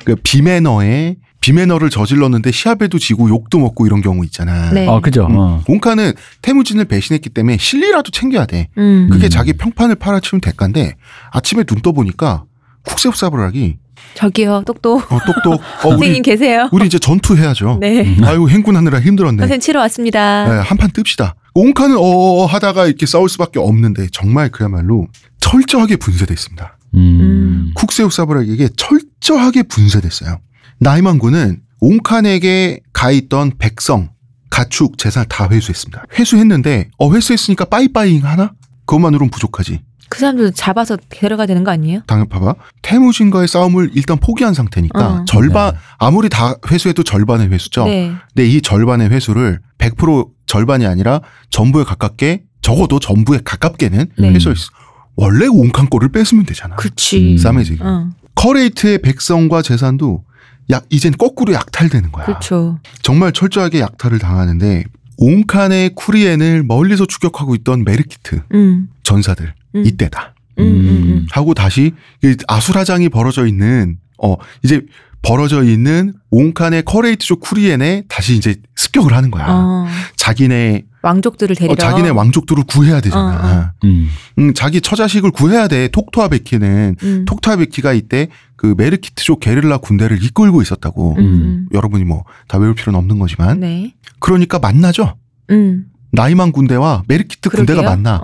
[0.03, 4.71] 그 비매너에 비매너를 저질렀는데 시합에도 지고 욕도 먹고 이런 경우 있잖아.
[4.71, 4.87] 네.
[4.87, 5.27] 어, 그죠.
[5.27, 5.37] 음.
[5.37, 5.63] 어.
[5.67, 8.69] 옹칸은 태무진을 배신했기 때문에 실리라도 챙겨야 돼.
[8.77, 9.09] 음.
[9.11, 9.29] 그게 음.
[9.29, 10.95] 자기 평판을 팔아치운 대가인데
[11.31, 12.45] 아침에 눈 떠보니까
[12.85, 13.77] 쿡세우 사브락이
[14.15, 15.11] 저기요, 똑똑.
[15.11, 15.53] 어, 똑똑
[15.85, 16.69] 어, 선생님 우리 계세요?
[16.71, 17.77] 우리 이제 전투해야죠.
[17.79, 18.17] 네.
[18.23, 19.37] 아이고 행군하느라 힘들었네.
[19.41, 20.47] 선생님 치러 왔습니다.
[20.47, 21.33] 네, 한판 뜹시다.
[21.53, 25.07] 옹카는 어어 하다가 이렇게 싸울 수밖에 없는데 정말 그야말로
[25.39, 26.77] 철저하게 분쇄돼 있습니다.
[26.95, 27.71] 음.
[27.75, 30.39] 쿡세우 사브락에게 철저하게 분쇄됐어요.
[30.79, 34.09] 나이만군은 옹칸에게 가 있던 백성,
[34.49, 36.05] 가축, 재산 다 회수했습니다.
[36.17, 38.53] 회수했는데 어 회수했으니까 빠이빠이잉 하나?
[38.85, 39.81] 그것만으로는 부족하지.
[40.11, 42.01] 그 사람들 잡아서 데려가야 되는 거 아니에요?
[42.05, 42.55] 당연 봐봐.
[42.81, 45.25] 태무진과의 싸움을 일단 포기한 상태니까 어.
[45.25, 47.85] 절반 아무리 다 회수해도 절반의 회수죠.
[47.85, 48.11] 네.
[48.35, 54.33] 근데 이 절반의 회수를 100% 절반이 아니라 전부에 가깝게 적어도 전부에 가깝게는 네.
[54.33, 54.71] 회수할 수 있어.
[55.15, 56.75] 원래 온칸 꼴을 뺏으면 되잖아.
[56.75, 57.35] 그치.
[57.35, 57.37] 음.
[57.37, 57.77] 싸매지.
[57.79, 60.25] 어, 커레이트의 백성과 재산도
[60.71, 62.25] 약 이젠 거꾸로 약탈되는 거야.
[62.25, 62.79] 그렇죠.
[63.01, 64.83] 정말 철저하게 약탈을 당하는데
[65.17, 68.89] 온칸의 쿠리엔을 멀리서 추격하고 있던 메르키트 음.
[69.03, 69.85] 전사들 음.
[69.85, 70.33] 이때다.
[70.59, 71.27] 음, 음, 음.
[71.31, 74.81] 하고 다시 이 아수라장이 벌어져 있는 어 이제
[75.23, 79.45] 벌어져 있는 온칸의 커레이트족 쿠리엔에 다시 이제 습격을 하는 거야.
[79.49, 81.73] 어, 자기네 왕족들을 데리러.
[81.73, 83.71] 어, 자기네 왕족들을 구해야 되잖아.
[83.73, 84.07] 어, 음.
[84.39, 85.87] 음, 자기 처자식을 구해야 돼.
[85.89, 87.25] 톡토아 베키는 음.
[87.25, 91.15] 톡토아 베키가 이때 그 메르키트족 게릴라 군대를 이끌고 있었다고.
[91.17, 91.67] 음, 음.
[91.73, 93.93] 여러분이 뭐 다 외울 필요는 없는 거지만 네.
[94.19, 95.15] 그러니까 만나죠.
[95.51, 95.85] 음.
[96.11, 97.89] 나이만 군대와 메르키트 군대가 그러게요.
[97.89, 98.21] 만나.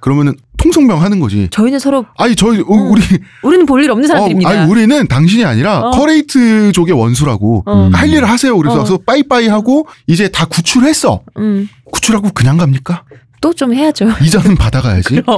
[0.00, 0.02] 어.
[0.02, 0.02] 음.
[0.02, 1.48] 그러면은 통성명 하는 거지.
[1.50, 2.74] 저희는 서로 아니 저희 어, 어.
[2.74, 3.02] 우리
[3.42, 4.50] 우리는 볼 일 없는 어, 사람들입니다.
[4.50, 5.90] 아니 우리는 당신이 아니라 어.
[5.90, 7.86] 커레이트족의 원수라고 어.
[7.88, 7.94] 음.
[7.94, 8.56] 할 일을 하세요.
[8.56, 8.98] 그래서 어.
[9.06, 11.22] 빠이빠이 하고 이제 다 구출했어.
[11.38, 11.68] 음.
[11.92, 13.04] 구출하고 그냥 갑니까?
[13.40, 14.06] 또 좀 해야죠.
[14.22, 15.22] 이자는 받아가야지.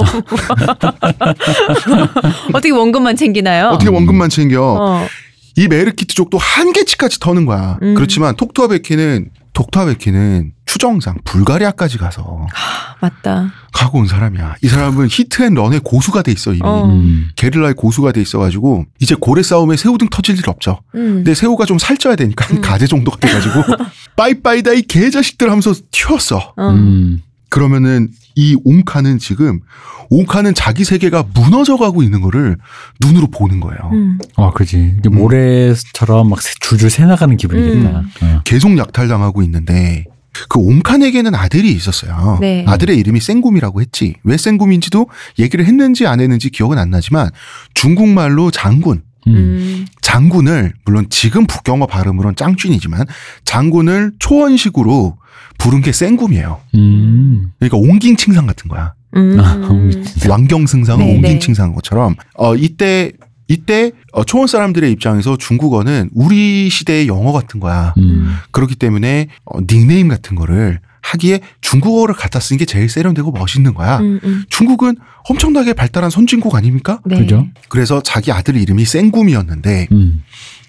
[2.53, 3.69] 어떻게 원금만 챙기나요?
[3.69, 4.61] 어떻게 원금만 챙겨?
[4.81, 5.07] 어.
[5.57, 7.79] 이 메르키트족도 한계치까지 터는 거야.
[7.83, 7.95] 음.
[7.95, 12.47] 그렇지만 톡토아베키는 톡토아베키는 추정상 불가리아까지 가서
[13.01, 13.53] 맞다.
[13.73, 14.57] 가고 온 사람이야.
[14.63, 16.61] 이 사람은 히트앤런의 고수가 돼 있어 이미.
[16.63, 16.87] 어.
[16.87, 17.29] 음.
[17.37, 20.81] 게릴라의 고수가 돼 있어가지고 이제 고래 싸움에 새우등 터질 일 없죠.
[20.95, 21.17] 음.
[21.17, 22.61] 근데 새우가 좀 살쪄야 되니까 한 음.
[22.63, 23.63] 가재 정도가 돼가지고
[24.17, 26.55] 빠이빠이다 이 개자식들 하면서 튀었어.
[26.57, 26.71] 어.
[26.71, 27.23] 음.
[27.51, 29.61] 그러면은 이 옹카는 지금
[30.11, 32.57] 옹카는 자기 세계가 무너져가고 있는 거를
[33.01, 33.79] 눈으로 보는 거예요.
[33.93, 34.19] 음.
[34.37, 34.97] 아, 그지.
[34.99, 38.01] 이게 모래처럼 막 새- 줄줄 새 나가는 기분이겠다.
[38.01, 38.11] 음.
[38.23, 38.41] 어.
[38.45, 40.05] 계속 약탈당하고 있는데
[40.49, 42.39] 그 옹칸에게는 아들이 있었어요.
[42.41, 42.65] 네.
[42.67, 44.15] 아들의 이름이 생굼이라고 했지.
[44.25, 47.29] 왜 생굼인지도 얘기를 했는지 안 했는지 기억은 안 나지만
[47.75, 49.72] 중국말로 장군, 음.
[50.03, 50.13] 음.
[50.13, 53.07] 장군을 물론 지금 북경어 발음으로는 짱쥔이지만
[53.45, 55.17] 장군을 초원식으로
[55.59, 56.61] 부른 게 생굼이에요.
[56.75, 57.53] 음.
[57.59, 58.95] 그러니까 옹깅칭상 같은 거야.
[59.17, 59.39] 음.
[59.39, 59.59] 아,
[60.29, 63.13] 왕경승상은 네, 옹깅칭상한 것처럼 어 이때
[63.49, 67.93] 이때 어, 초원 사람들의 입장에서 중국어는 우리 시대의 영어 같은 거야.
[67.99, 68.37] 음.
[68.51, 73.99] 그렇기 때문에 어, 닉네임 같은 거를 하기에 중국어를 갖다 쓰는 게 제일 세련되고 멋있는 거야.
[73.99, 74.45] 음, 음.
[74.49, 74.97] 중국은
[75.29, 77.01] 엄청나게 발달한 선진국 아닙니까?
[77.05, 77.19] 네.
[77.19, 77.47] 그죠?
[77.69, 80.23] 그래서 자기 아들 이름이 생굼이었는데 음.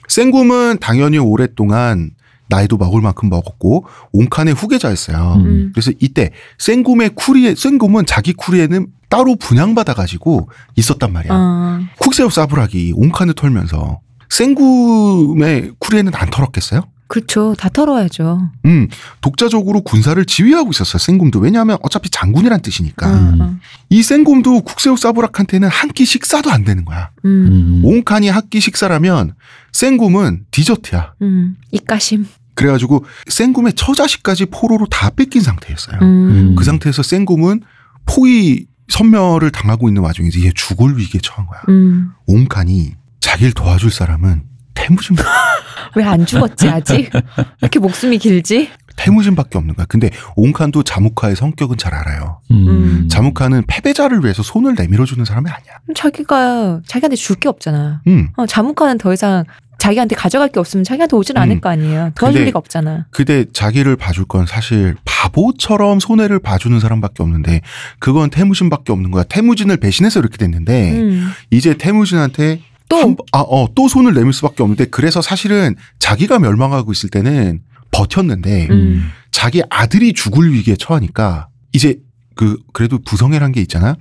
[0.08, 2.12] 생굼은 당연히 오랫동안
[2.50, 5.34] 나이도 먹을 만큼 먹었고 옹칸의 후계자였어요.
[5.38, 5.46] 음.
[5.46, 5.72] 음.
[5.74, 11.34] 그래서 이때 생굼의 쿠리에 생굼은 자기 쿠리에는 따로 분양받아 가지고 있었단 말이야.
[11.34, 11.80] 어.
[12.00, 16.82] 쿡세우 사브락이 옹칸을 털면서 생굼의 쿠리에는 안 털었겠어요?
[17.14, 17.54] 그렇죠.
[17.60, 18.50] 다 털어야죠.
[18.66, 18.88] 음,
[19.22, 20.98] 독자적으로 군사를 지휘하고 있었어요.
[20.98, 23.08] 생굼도 왜냐하면 어차피 장군이란 뜻이니까.
[23.08, 23.56] 어, 어.
[23.90, 27.12] 이 생굼도 국세우 사브락한테는 한 끼 식사도 안 되는 거야.
[27.26, 27.30] 음.
[27.30, 27.86] 음.
[27.86, 29.36] 옹칸이 한 끼 식사라면
[29.74, 31.14] 생굼은 디저트야.
[31.22, 31.56] 음.
[31.72, 32.26] 입가심.
[32.56, 36.00] 그래가지고 생굼의 처자식까지 포로로 다 뺏긴 상태였어요.
[36.02, 36.56] 음.
[36.58, 37.62] 그 상태에서 생굼은
[38.08, 41.62] 포위 선멸을 당하고 있는 와중에 이제 죽을 위기에 처한 거야.
[41.70, 42.10] 음.
[42.26, 45.16] 옹칸이 자기를 도와줄 사람은 태무진
[45.96, 47.10] 왜 안 죽었지 아직?
[47.14, 47.22] 왜
[47.62, 48.70] 이렇게 목숨이 길지?
[48.96, 49.86] 태무진밖에 없는 거야.
[49.88, 52.40] 근데 옹칸도 자무카의 성격은 잘 알아요.
[52.52, 53.08] 음.
[53.10, 55.74] 자무카는 패배자를 위해서 손을 내밀어 주는 사람이 아니야.
[55.96, 58.02] 자기가 자기한테 줄 게 없잖아.
[58.08, 58.30] 음.
[58.38, 59.46] 어, 자문과는 더 이상
[59.80, 61.62] 자기한테 가져갈 게 없으면 자기한테 오진 않을 음.
[61.62, 62.12] 거 아니에요.
[62.16, 63.08] 도와줄 근데 리가 없잖아.
[63.12, 67.62] 근데 자기를 봐줄 건 사실 바보처럼 손해를 봐주는 사람밖에 없는데
[68.00, 69.24] 그건 태무진밖에 없는 거야.
[69.24, 71.32] 태무진을 배신해서 이렇게 됐는데 음.
[71.50, 72.62] 이제 태무진한테
[72.94, 77.62] 또 한- 아, 어, 또 손을 내밀 수밖에 없는데 그래서 사실은 자기가 멸망하고 있을 때는
[77.92, 79.10] 버텼는데 음.
[79.32, 82.00] 자기 아들이 죽을 위기에 처하니까 이제
[82.36, 83.96] 그 그래도 부성애란 게 있잖아.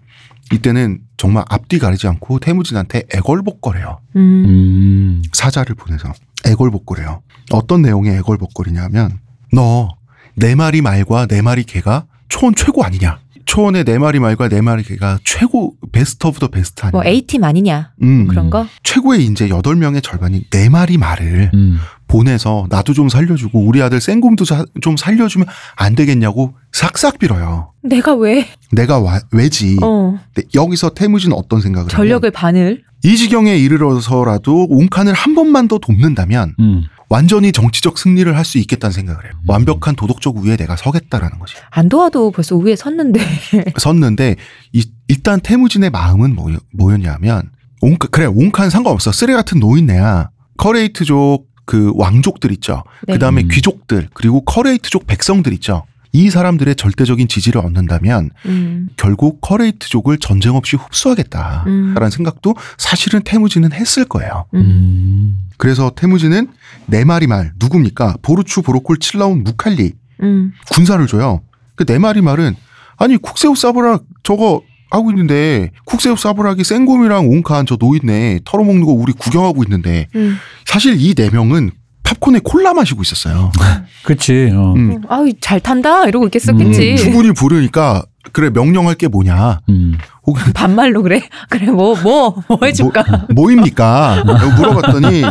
[0.53, 4.01] 이때는 정말 앞뒤 가리지 않고 태무진한테 애걸복걸해요.
[4.17, 4.21] 음.
[4.21, 5.23] 음.
[5.33, 6.13] 사자를 보내서
[6.47, 7.23] 애걸복걸해요.
[7.53, 9.19] 어떤 내용의 애걸복걸이냐면
[9.53, 13.21] 너네 마리 말과 네 마리 개가 초원 최고 아니냐?
[13.45, 16.93] 초원의 네 마리 말과 네 마리 개가 최고 best of the best 아니냐?
[16.93, 18.67] 뭐 A팀 아니냐 음, 그런 거?
[18.83, 21.79] 최고의 이제 여덟 명의 절반인 네 마리 말을 음.
[22.09, 27.73] 보내서 나도 좀 살려주고 우리 아들 생곰도 사- 좀 살려주면 안 되겠냐고 싹싹 빌어요.
[27.83, 29.79] 내가 왜 내가 와- 왜지?
[29.83, 35.69] 어, 근데 여기서 태무진 어떤 생각을 전력을 반을 하면 이 지경에 이르러서라도 옹칸을 한 번만
[35.69, 36.85] 더 돕는다면 음.
[37.13, 39.33] 완전히 정치적 승리를 할 수 있겠다는 생각을 해요.
[39.47, 41.55] 완벽한 도덕적 우위에 내가 서겠다라는 거지.
[41.71, 43.21] 안 도와도 벌써 우위에 섰는데
[43.79, 44.37] 섰는데
[44.73, 47.51] 이- 일단 태무진의 마음은 뭐, 뭐였냐면
[47.83, 52.83] 옹칸 그래 옹칸 상관없어 쓰레기 같은 노인네야 커레이트족 그 왕족들 있죠.
[53.07, 53.13] 네.
[53.15, 53.49] 그 다음에 음.
[53.49, 55.85] 귀족들 그리고 커레이트족 백성들 있죠.
[56.15, 61.67] 이 사람들의 절대적인 지지를 얻는다면 음, 결국 커레이트족을 전쟁 없이 흡수하겠다라는
[62.03, 62.11] 음.
[62.11, 64.45] 생각도 사실은 태무진은 했을 거예요.
[64.55, 64.61] 음.
[64.61, 65.39] 음.
[65.57, 66.49] 그래서 태무진은
[66.87, 68.17] 네 마리 말 누굽니까?
[68.23, 69.93] 보르추 보로콜 칠라운 무칼리
[70.23, 70.53] 음.
[70.71, 71.43] 군사를 줘요.
[71.77, 72.55] 그 네 마리 말은
[72.97, 79.13] 아니 쿡세우 사브락 저거 하고 있는데 쿡세우 사브락이 생곰이랑 옹칸 저 노인네 털어먹는 거 우리
[79.13, 80.37] 구경하고 있는데 음.
[80.67, 81.71] 사실 이 네 명은
[82.05, 83.51] 팝콘에 콜라 마시고 있었어요.
[84.05, 84.51] 그치.
[84.53, 84.75] 어.
[84.77, 85.01] 음.
[85.09, 86.91] 아유 잘 탄다 이러고 있겠었겠지.
[86.93, 89.61] 음, 주군이 부르니까 그래 명령할 게 뭐냐?
[89.71, 89.97] 음.
[90.27, 91.23] 혹은 반말로 그래.
[91.51, 93.27] 그래 뭐 뭐 뭐 해줄까.
[93.35, 94.23] 뭐, 입니까
[94.57, 95.23] 물어봤더니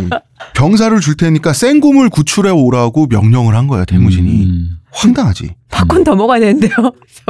[0.55, 3.85] 병사를 줄 테니까 생곰을 구출해 오라고 명령을 한 거예요.
[3.85, 4.77] 대무진이 음.
[4.91, 5.55] 황당하지.
[5.71, 6.71] 팝콘 더 먹어야 되는데요.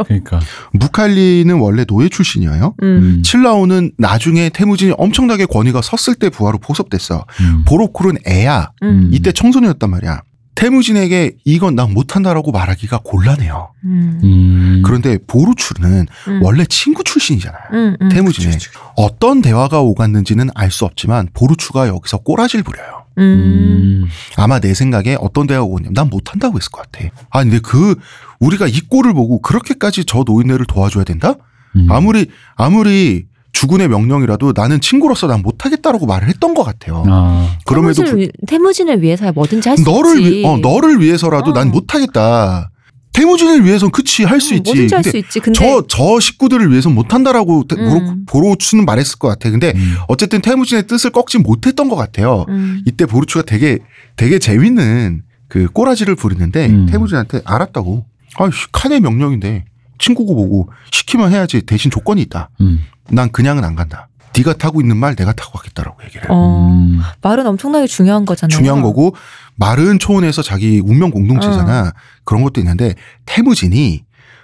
[0.03, 0.39] 그러니까.
[0.73, 2.73] 무칼리는 원래 노예 출신이에요.
[2.81, 2.85] 음.
[2.85, 3.21] 음.
[3.23, 7.25] 칠라오는 나중에 태무진이 엄청나게 권위가 섰을 때 부하로 포섭됐어.
[7.41, 7.63] 음.
[7.67, 8.71] 보로쿨은 애야.
[8.81, 9.09] 음.
[9.13, 10.21] 이때 청소년이었단 말이야.
[10.55, 13.71] 태무진에게 이건 난 못한다라고 말하기가 곤란해요.
[13.85, 14.19] 음.
[14.23, 14.81] 음.
[14.85, 16.43] 그런데 보루출은 음.
[16.43, 17.61] 원래 친구 출신이잖아요.
[17.73, 17.97] 음.
[18.01, 18.09] 음.
[18.09, 18.57] 태무진에
[18.95, 23.03] 어떤 대화가 오갔는지는 알 수 없지만 보루추가 여기서 꼬라지를 부려요.
[23.17, 23.23] 음.
[23.23, 24.07] 음.
[24.37, 27.05] 아마 내 생각에 어떤 대화가 오냐면 난 못한다고 했을 것 같아.
[27.29, 27.95] 아니 근데 그
[28.39, 31.35] 우리가 이 꼴을 보고 그렇게까지 저 노인네를 도와줘야 된다?
[31.75, 31.87] 음.
[31.89, 33.25] 아무리 아무리
[33.61, 37.03] 주군의 명령이라도 나는 친구로서 난 못하겠다라고 말을 했던 것 같아요.
[37.07, 37.57] 아.
[37.63, 40.31] 그럼에도 불- 태무진을, 태무진을 위해서야 뭐든지 할수 너를 있지.
[40.37, 41.53] 위, 어 너를 위해서라도 어.
[41.53, 42.71] 난 못하겠다.
[43.13, 44.69] 태무진을 위해선 그치 할수 음, 있지.
[44.71, 45.39] 뭐든지 할 근데 수 있지.
[45.39, 48.25] 근데 저, 저 식구들을 위해선 못한다라고 태- 보로, 음.
[48.25, 49.51] 보로추는 말했을 것 같아.
[49.51, 49.95] 근데 음.
[50.07, 52.45] 어쨌든 태무진의 뜻을 꺾지 못했던 것 같아요.
[52.49, 52.81] 음.
[52.87, 53.77] 이때 보루추가 되게
[54.15, 56.87] 되게 재밌는 그 꼬라지를 부리는데 음.
[56.89, 58.05] 태무진한테 알았다고.
[58.37, 59.65] 아이씨 칸의 명령인데
[60.01, 62.49] 친구고 뭐고 시키면 해야지 대신 조건이 있다.
[62.59, 62.83] 음.
[63.09, 64.09] 난 그냥은 안 간다.
[64.35, 66.29] 네가 타고 있는 말 내가 타고 가겠다라고 얘기를 해요.
[66.33, 66.99] 어, 음.
[67.21, 68.55] 말은 엄청나게 중요한 거잖아요.
[68.55, 69.15] 중요한 거고
[69.55, 71.93] 말은 초원에서 자기 운명 공동체잖아.
[72.23, 74.03] 그런 것도 있는데 태무진이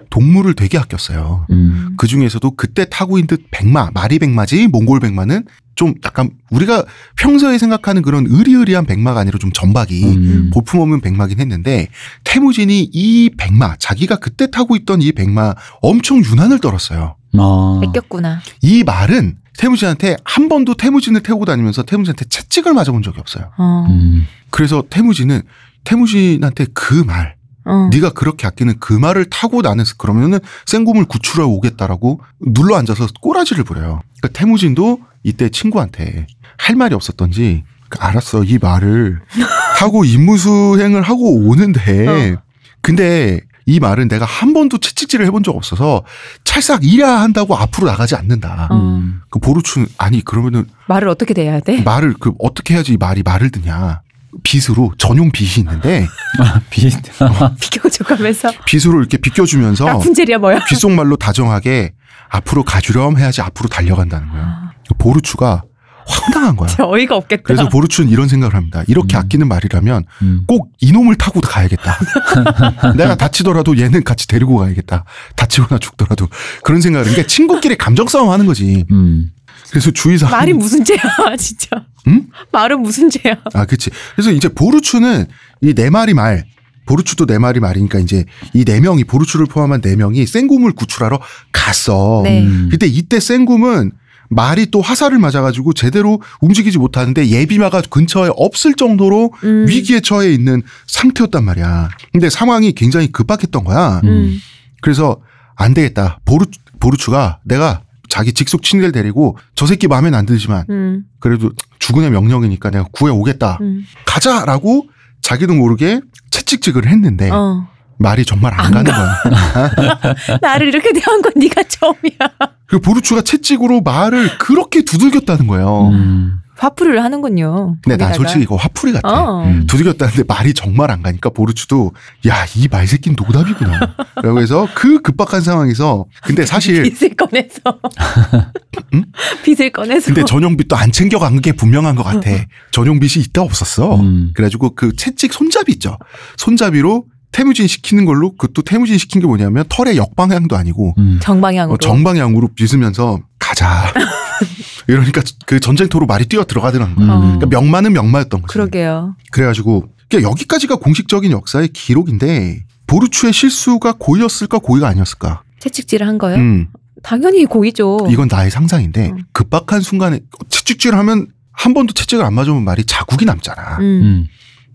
[0.09, 1.47] 동물을 되게 아꼈어요.
[1.49, 1.95] 음.
[1.97, 5.45] 그 중에서도 그때 타고 있는 듯 백마, 마리 백마지 몽골 백마는
[5.77, 6.83] 좀 약간 우리가
[7.15, 10.49] 평소에 생각하는 그런 의리의리한 백마가 아니라 좀 전박이 음.
[10.51, 11.87] 볼품없는 백마긴 했는데
[12.25, 17.15] 태무진이 이 백마 자기가 그때 타고 있던 이 백마 엄청 유난을 떨었어요.
[17.37, 17.79] 아.
[17.81, 18.41] 뺏겼구나.
[18.61, 23.51] 이 말은 태무진한테 한 번도 태무진을 태우고 다니면서 태무진한테 채찍을 맞아본 적이 없어요.
[23.57, 23.85] 어.
[23.87, 24.27] 음.
[24.49, 25.43] 그래서 태무진은
[25.83, 27.35] 태무진한테 그 말,
[27.67, 27.89] 어.
[27.91, 34.01] 네가 그렇게 아끼는 그 말을 타고 나는 그러면은 생곰을 구출해 오겠다라고 눌러 앉아서 꼬라지를 부려요.
[34.19, 36.27] 그러니까 태무진도 이때 친구한테
[36.57, 39.21] 할 말이 없었던지 그 알았어 이 말을
[39.79, 42.37] 하고 임무 수행을 하고 오는데
[42.81, 46.03] 근데 이 말은 내가 한 번도 채찍질을 해본 적 없어서
[46.45, 48.69] 찰싹 이랴 한다고 앞으로 나가지 않는다.
[48.71, 48.75] 어.
[48.75, 49.21] 음.
[49.29, 51.81] 그 보루춘 아니 그러면은 말을 어떻게 대해야 돼?
[51.81, 54.01] 말을 그 어떻게 해야지 이 말이 말을 듣냐.
[54.43, 56.07] 빗으로 전용 빗이 있는데
[56.39, 56.89] 아, 비.
[57.59, 60.65] 비켜줘가면서 빗으로 이렇게 비껴주면서 라푼젤이야 뭐야?
[60.65, 61.93] 귓속말로 다정하게
[62.29, 64.45] 앞으로 가주렴 해야지 앞으로 달려간다는 거예요.
[64.45, 65.63] 아, 보르추가
[66.07, 66.69] 황당한 거야.
[66.69, 67.43] 진짜 어이가 없겠다.
[67.43, 68.83] 그래서 보르추는 이런 생각을 합니다.
[68.87, 69.19] 이렇게 음.
[69.19, 70.43] 아끼는 말이라면 음.
[70.47, 71.97] 꼭 이놈을 타고 가야겠다.
[72.95, 75.03] 내가 다치더라도 얘는 같이 데리고 가야겠다.
[75.35, 76.27] 다치거나 죽더라도
[76.63, 77.05] 그런 생각을.
[77.05, 78.85] 그러니까 친구끼리 감정 싸움 하는 거지.
[78.91, 79.31] 음.
[79.69, 80.29] 그래서 주의사.
[80.29, 80.99] 말이 무슨 죄야,
[81.37, 81.85] 진짜.
[82.07, 82.27] 응?
[82.51, 83.35] 말은 무슨 죄야?
[83.53, 83.89] 아, 그치.
[84.15, 85.25] 그래서 이제 보르추는
[85.61, 86.45] 이 네 마리 말,
[86.85, 91.19] 보르추도 네 마리 말이니까 이제 이 네 명이, 보르추를 포함한 네 명이 생곰을 구출하러
[91.51, 92.21] 갔어.
[92.23, 92.43] 네.
[92.43, 92.69] 음.
[92.71, 93.91] 그때 이때 생곰은
[94.29, 99.65] 말이 또 화살을 맞아가지고 제대로 움직이지 못하는데 예비마가 근처에 없을 정도로 음.
[99.69, 101.89] 위기에 처해 있는 상태였단 말이야.
[102.11, 104.01] 근데 상황이 굉장히 급박했던 거야.
[104.03, 104.37] 음.
[104.81, 105.21] 그래서
[105.55, 106.19] 안 되겠다.
[106.25, 106.45] 보르,
[106.79, 111.03] 보르추가 내가 자기 직속 친구를 데리고 저 새끼 마음에 안 들지만 음.
[111.19, 113.57] 그래도 주군의 명령이니까 내가 구해 오겠다.
[113.61, 113.83] 음.
[114.05, 114.87] 가자라고
[115.21, 117.67] 자기도 모르게 채찍질을 했는데 어.
[117.99, 119.21] 말이 정말 안, 안 가는 가.
[119.23, 120.37] 거야.
[120.41, 122.51] 나를 이렇게 대한 건 네가 처음이야.
[122.67, 125.89] 그 보르추가 채찍으로 말을 그렇게 두들겼다는 거예요.
[125.89, 126.39] 음.
[126.57, 127.77] 화풀이를 하는군요.
[127.83, 128.13] 근데 난 거기다가.
[128.15, 129.07] 솔직히 이거 화풀이 같아.
[129.09, 129.43] 어.
[129.43, 129.65] 음.
[129.67, 131.91] 두들겼다는데 말이 정말 안 가니까 보르추도
[132.27, 133.79] 야 이 말새끼는 노답이구나.
[134.23, 137.59] 라고 해서 그 급박한 상황에서 근데 사실 빚을 꺼내서
[138.93, 139.05] 응?
[139.43, 142.29] 빚을 꺼내서 근데 전용빚도 안 챙겨간 게 분명한 것 같아.
[142.71, 143.95] 전용빚이 있다 없었어.
[143.99, 144.31] 음.
[144.33, 145.97] 그래가지고 그 채찍 손잡이 있죠.
[146.37, 151.19] 손잡이로 태무진 시키는 걸로 그 또 태무진 시킨 게 뭐냐면 털의 역방향도 아니고 음.
[151.21, 153.93] 정방향으로 어, 정방향으로 빗으면서 가자.
[154.87, 157.05] 이러니까 그 전쟁터로 말이 뛰어 들어가더란 거야.
[157.05, 157.09] 음.
[157.09, 157.19] 어.
[157.19, 158.51] 그러니까 명만은 명마였던 거지.
[158.53, 159.15] 그러게요.
[159.31, 165.43] 그래가지고 그러니까 여기까지가 공식적인 역사의 기록인데 보르추의 실수가 고의였을까 고의가 아니었을까?
[165.59, 166.39] 채찍질을 한 거예요?
[166.39, 166.67] 음,
[167.03, 168.07] 당연히 고의죠.
[168.09, 169.23] 이건 나의 상상인데 음.
[169.33, 173.77] 급박한 순간에 채찍질을 하면 한 번도 채찍을 안 맞으면 말이 자국이 남잖아.
[173.79, 173.83] 음.
[173.83, 174.27] 음.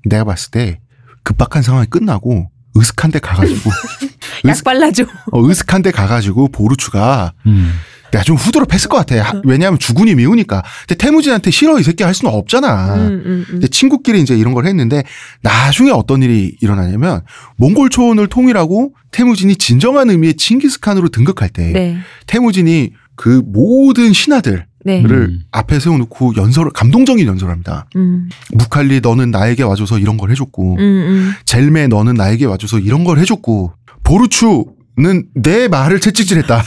[0.05, 0.81] 내가 봤을 때
[1.23, 3.71] 급박한 상황이 끝나고 으슥한 데 가가지고
[4.49, 5.05] 약 발라줘.
[5.31, 7.73] 어, 으슥한 데 가가지고 보르추가 음.
[8.12, 9.20] 내가 좀 후드로 했을 것 같아.
[9.22, 10.62] 하- 왜냐하면 주군이 미우니까.
[10.87, 12.94] 근데 태무진한테 싫어 이 새끼 할 수는 없잖아.
[12.94, 13.44] 음, 음, 음.
[13.48, 15.03] 근데 친구끼리 이제 이런 걸 했는데
[15.42, 17.22] 나중에 어떤 일이 일어나냐면
[17.57, 21.98] 몽골 초원을 통일하고 태무진이 진정한 의미의 칭기스칸으로 등극할 때 네.
[22.27, 25.03] 태무진이 그 모든 신하들을 네.
[25.05, 25.40] 음.
[25.51, 27.87] 앞에 세워놓고 연설을 감동적인 연설을 합니다.
[27.96, 28.29] 음.
[28.53, 31.33] 무칼리 너는 나에게 와줘서 이런 걸 해줬고 음, 음.
[31.44, 33.72] 젤메 너는 나에게 와줘서 이런 걸 해줬고
[34.03, 34.66] 보르추
[35.03, 36.62] 는내 말을 채찍질했다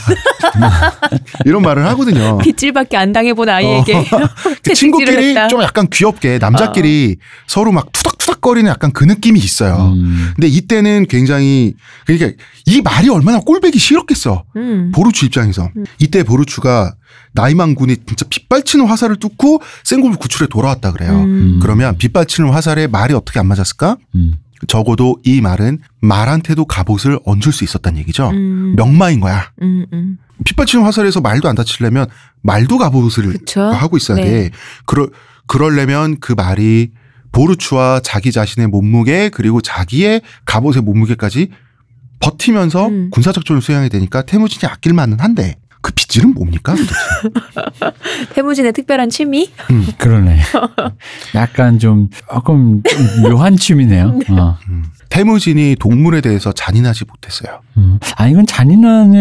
[1.46, 2.38] 이런 말을 하거든요.
[2.38, 4.04] 빗질밖에 안 당해본 아이에게 어.
[4.62, 5.46] 그 친구끼리 했다.
[5.46, 5.48] 어.
[5.48, 9.92] 좀 약간 귀엽게 남자끼리 서로 막 투닥투닥거리는 약간 그 느낌이 있어요.
[9.94, 10.32] 음.
[10.34, 11.74] 근데 이때는 굉장히
[12.06, 14.44] 그러니까 이 말이 얼마나 꼴배기 싫었겠어.
[14.56, 14.92] 음.
[14.94, 15.84] 보르추 입장에서 음.
[15.98, 16.94] 이때 보르추가
[17.32, 21.12] 나이만 군이 진짜 빗발치는 화살을 뚫고 센골 구출에 돌아왔다 그래요.
[21.12, 21.58] 음.
[21.62, 23.96] 그러면 빗발치는 화살에 말이 어떻게 안 맞았을까?
[24.62, 24.66] 음.
[24.66, 28.30] 적어도 이 말은 말한테도 갑옷을 얹을 수 있었단 얘기죠.
[28.30, 28.74] 음.
[28.76, 29.50] 명마인 거야.
[29.62, 30.18] 음, 음.
[30.44, 32.06] 빗발치는 화살에서 말도 안 다치려면
[32.42, 33.62] 말도 갑옷을 그쵸.
[33.62, 34.24] 하고 있어야 네.
[34.24, 34.50] 돼.
[34.84, 35.08] 그러,
[35.46, 36.90] 그러려면 그 말이
[37.32, 41.50] 보르추와 자기 자신의 몸무게 그리고 자기의 갑옷의 몸무게까지
[42.20, 43.10] 버티면서 음.
[43.10, 46.74] 군사작전을 수행해야 되니까 태무진이 아낄 만은 한데 그 빗질은 뭡니까?
[48.34, 49.48] 태무진의 특별한 취미?
[49.98, 50.40] 그러네.
[51.36, 52.82] 약간 좀 조금
[53.22, 54.18] 묘한 취미네요.
[54.30, 54.58] 어.
[54.68, 54.84] 음.
[55.10, 57.60] 태무진이 동물에 대해서 잔인하지 못했어요.
[57.76, 58.00] 음.
[58.16, 59.12] 아 이건 잔인한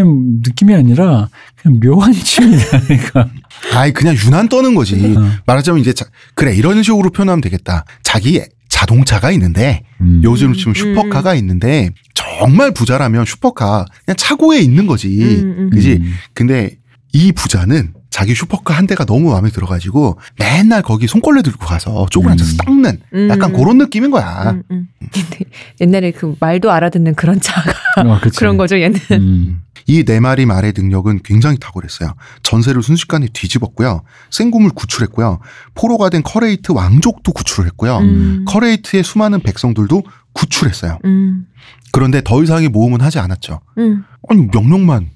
[0.44, 1.30] 느낌이 아니라
[1.62, 3.30] 그냥 묘한 취미라니까.
[3.76, 4.96] 아이 그냥 유난 떠는 거지.
[4.98, 5.16] 네.
[5.16, 5.24] 어.
[5.46, 7.86] 말하자면 이제 자- 그래 이런 식으로 표현하면 되겠다.
[8.02, 8.42] 자기
[8.76, 10.20] 자동차가 있는데 음.
[10.22, 10.76] 요즘 치면 음.
[10.76, 15.08] 슈퍼카가 있는데 정말 부자라면 슈퍼카 그냥 차고에 있는 거지.
[15.18, 15.70] 음, 음.
[15.70, 15.94] 그지?
[15.94, 16.14] 음.
[16.34, 16.76] 근데
[17.14, 22.28] 이 부자는 자기 슈퍼카 한 대가 너무 마음에 들어가지고 맨날 거기 손걸레 들고 가서 쪽을
[22.28, 22.32] 음.
[22.32, 23.30] 앉아서 닦는 음.
[23.30, 24.52] 약간 그런 느낌인 거야.
[24.52, 24.88] 음, 음.
[25.00, 25.46] 근데
[25.80, 27.72] 옛날에 그 말도 알아듣는 그런 차가
[28.04, 28.20] 어.
[28.38, 29.62] 그런 거죠, 얘는.
[29.88, 29.94] 음.
[29.94, 32.14] 이 네 마리 말의 능력은 굉장히 탁월했어요.
[32.44, 34.04] 전세를 순식간에 뒤집었고요.
[34.32, 35.40] 생곰을 구출했고요.
[35.76, 37.98] 포로가 된 커레이트 왕족도 구출을 했고요.
[38.00, 38.46] 음.
[38.48, 41.00] 커레이트의 수많은 백성들도 구출했어요.
[41.06, 41.46] 음.
[41.92, 43.62] 그런데 더 이상의 모험은 하지 않았죠.
[43.78, 44.04] 음.
[44.28, 45.12] 아니 명령만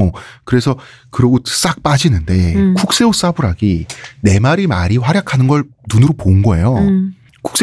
[0.00, 0.12] 어,
[0.44, 0.78] 그래서
[1.10, 2.74] 그러고 싹 빠지는데 음.
[2.74, 3.86] 쿡세오 사브락이
[4.20, 6.76] 네 마리 말이 활약하는 걸 눈으로 본 거예요.
[6.76, 7.14] 음.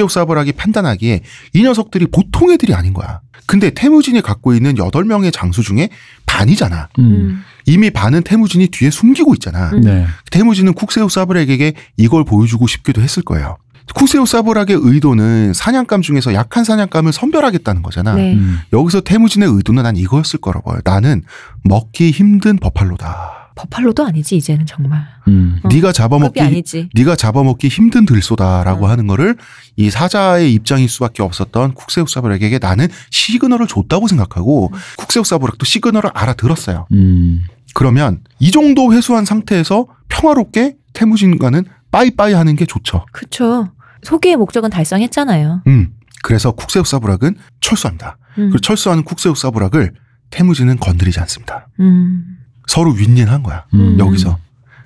[0.10, 1.22] 사브락이 판단하기에
[1.54, 3.22] 이 녀석들이 보통 애들이 아닌 거야.
[3.46, 5.90] 근데 태무진이 갖고 있는 여덟 명의 장수 중에
[6.26, 6.90] 반이잖아.
[7.00, 7.04] 음.
[7.04, 7.44] 음.
[7.66, 9.72] 이미 반은 태무진이 뒤에 숨기고 있잖아.
[9.72, 9.82] 음.
[9.82, 10.06] 네.
[10.32, 13.58] 태무진은 쿡세오 사브락에게 이걸 보여주고 싶기도 했을 거예요.
[13.96, 18.14] 쿡세오 사브락의 의도는 사냥감 중에서 약한 사냥감을 선별하겠다는 거잖아.
[18.14, 18.34] 네.
[18.34, 18.60] 음.
[18.72, 20.82] 여기서 태무진의 의도는 난 이거였을 거라고 봐요.
[20.84, 21.24] 나는
[21.64, 23.39] 먹기 힘든 버팔로다.
[23.60, 25.06] 버팔로도 아니지, 이제는 정말.
[25.28, 25.60] 음.
[25.64, 26.90] 어, 네가 잡아먹기 아니지.
[26.94, 28.90] 네가 잡아먹기 힘든 들소다라고 음.
[28.90, 29.36] 하는 거를
[29.76, 36.88] 이 사자의 입장일 수밖에 없었던 쿡세우 사브락에게 나는 시그널을 줬다고 생각하고 쿡세우 사브락도 시그널을 알아들었어요.
[36.94, 37.44] 음.
[37.74, 43.06] 그러면 이 정도 회수한 상태에서 평화롭게 태무진과는 빠이빠이 하는 게 좋죠.
[43.12, 43.70] 그쵸.
[44.04, 45.64] 소기의 목적은 달성했잖아요.
[45.68, 45.92] 음.
[46.24, 48.18] 그래서 쿡세우 사브락은 철수합니다.
[48.38, 48.50] 음.
[48.52, 49.94] 그리고 철수하는 쿡세우 사브락을
[50.30, 51.68] 태무진은 건드리지 않습니다.
[51.82, 52.39] 음.
[52.70, 53.66] 서로 윈윈한 거야.
[53.74, 53.98] 음.
[54.00, 54.38] 여기서.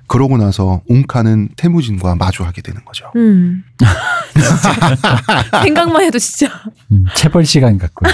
[0.06, 3.10] 그러고 나서 옹카는 태무진과 마주하게 되는 거죠.
[3.16, 3.62] 음.
[5.62, 6.52] 생각만 해도 진짜.
[6.92, 7.04] 음.
[7.14, 8.06] 체벌 시간 같고.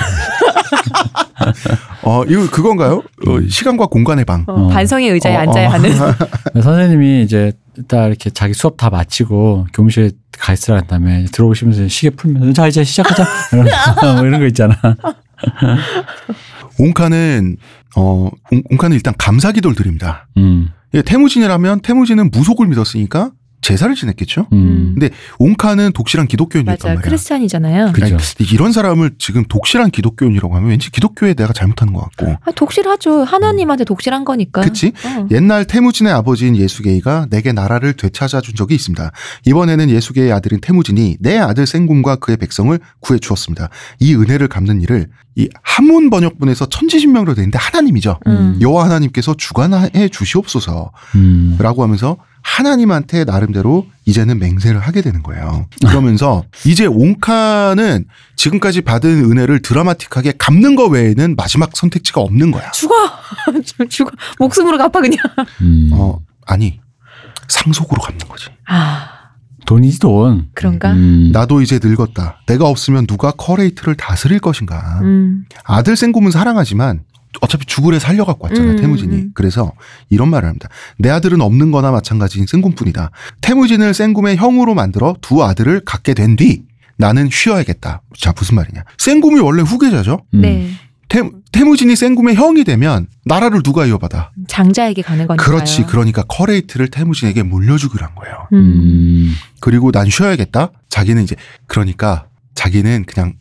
[2.02, 3.02] 어, 이거 그건가요?
[3.26, 4.44] 어, 시간과 공간의 방.
[4.48, 4.68] 어, 어.
[4.68, 5.70] 반성의 의자에 어, 앉아야 어.
[5.72, 5.90] 하는.
[6.60, 7.52] 선생님이 이제
[7.86, 12.82] 딱 이렇게 자기 수업 다 마치고 교무실에 가 있으라 다음에 들어오시면서 시계 풀면서 자 이제
[12.82, 14.76] 시작하자 이런, 뭐 이런 거 있잖아.
[16.80, 17.56] 옹카는
[17.96, 20.28] 어 옹- 옹카는 일단 감사기도를 드립니다.
[20.36, 20.68] 음.
[20.94, 24.46] 예, 태무진이라면 태무진은 무속을 믿었으니까 제사를 지냈겠죠.
[24.52, 24.94] 음.
[24.94, 26.88] 근데 옹카는 독실한 기독교인이었단 맞아.
[26.88, 27.02] 말이야.
[27.02, 27.92] 크리스찬이잖아요.
[27.92, 28.16] 그죠.
[28.16, 32.36] 아니, 이런 사람을 지금 독실한 기독교인이라고 하면 왠지 기독교에 내가 잘못하는 것 같고.
[32.44, 33.24] 아, 독실하죠.
[33.24, 34.62] 하나님한테 독실한 거니까.
[34.62, 34.92] 그치?
[35.04, 35.28] 어.
[35.30, 39.12] 옛날 태무진의 아버지인 예수게이가 내게 나라를 되찾아 준 적이 있습니다.
[39.46, 43.68] 이번에는 예수게의 아들인 태무진이 내 아들 생곰과 그의 백성을 구해 주었습니다.
[43.98, 48.18] 이 은혜를 갚는 일을 이 한문 번역본에서 천지신명으로 되어 있는데 하나님이죠.
[48.26, 48.58] 음.
[48.60, 51.56] 여호와 하나님께서 주관해 주시옵소서라고 음.
[51.58, 55.66] 하면서 하나님한테 나름대로 이제는 맹세를 하게 되는 거예요.
[55.86, 62.70] 그러면서 이제 옹카는 지금까지 받은 은혜를 드라마틱하게 갚는 거 외에는 마지막 선택지가 없는 거야.
[62.72, 62.94] 죽어.
[63.88, 64.10] 죽어.
[64.38, 65.18] 목숨으로 갚아 그냥.
[65.60, 65.90] 음.
[65.92, 66.80] 어, 아니
[67.48, 68.46] 상속으로 갚는 거지.
[68.66, 69.08] 아,
[69.66, 70.48] 돈이지 돈.
[70.54, 70.92] 그런가?
[70.92, 71.30] 음.
[71.32, 72.40] 나도 이제 늙었다.
[72.46, 75.00] 내가 없으면 누가 커레이트를 다스릴 것인가.
[75.02, 75.44] 음.
[75.64, 77.02] 아들 생곰은 사랑하지만
[77.40, 79.14] 어차피 죽을 애 살려갖고 왔잖아 음, 태무진이.
[79.14, 79.30] 음.
[79.34, 79.72] 그래서
[80.08, 80.68] 이런 말을 합니다.
[80.98, 83.10] 내 아들은 없는 거나 마찬가지인 생곰뿐이다.
[83.40, 86.62] 태무진을 생곰의 형으로 만들어 두 아들을 갖게 된 뒤
[86.96, 88.02] 나는 쉬어야겠다.
[88.18, 88.84] 자 무슨 말이냐.
[88.98, 90.20] 생곰이 원래 후계자죠.
[90.34, 90.40] 음.
[90.42, 90.70] 네.
[91.08, 94.30] 태, 태무진이 생곰의 형이 되면 나라를 누가 이어받아?
[94.46, 95.44] 장자에게 가는 거니까요.
[95.44, 95.84] 그렇지.
[95.84, 98.46] 그러니까 커레이트를 태무진에게 물려주기로 한 거예요.
[98.52, 98.58] 음.
[98.58, 99.34] 음.
[99.60, 100.70] 그리고 난 쉬어야겠다.
[100.88, 101.34] 자기는 이제
[101.66, 103.34] 그러니까 자기는 그냥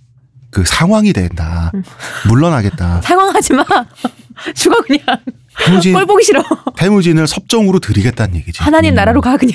[0.52, 1.72] 그 상황이 된다.
[1.74, 1.84] 음.
[2.28, 3.02] 물러나겠다.
[3.04, 3.64] 상황하지 마.
[4.56, 5.04] 죽어 그냥.
[5.66, 6.42] 태무진 꼴 보기 싫어.
[6.78, 8.64] 태무진을 섭정으로 들이겠다는 얘기지.
[8.64, 8.96] 하나님 음.
[8.96, 9.54] 나라로 가 그냥.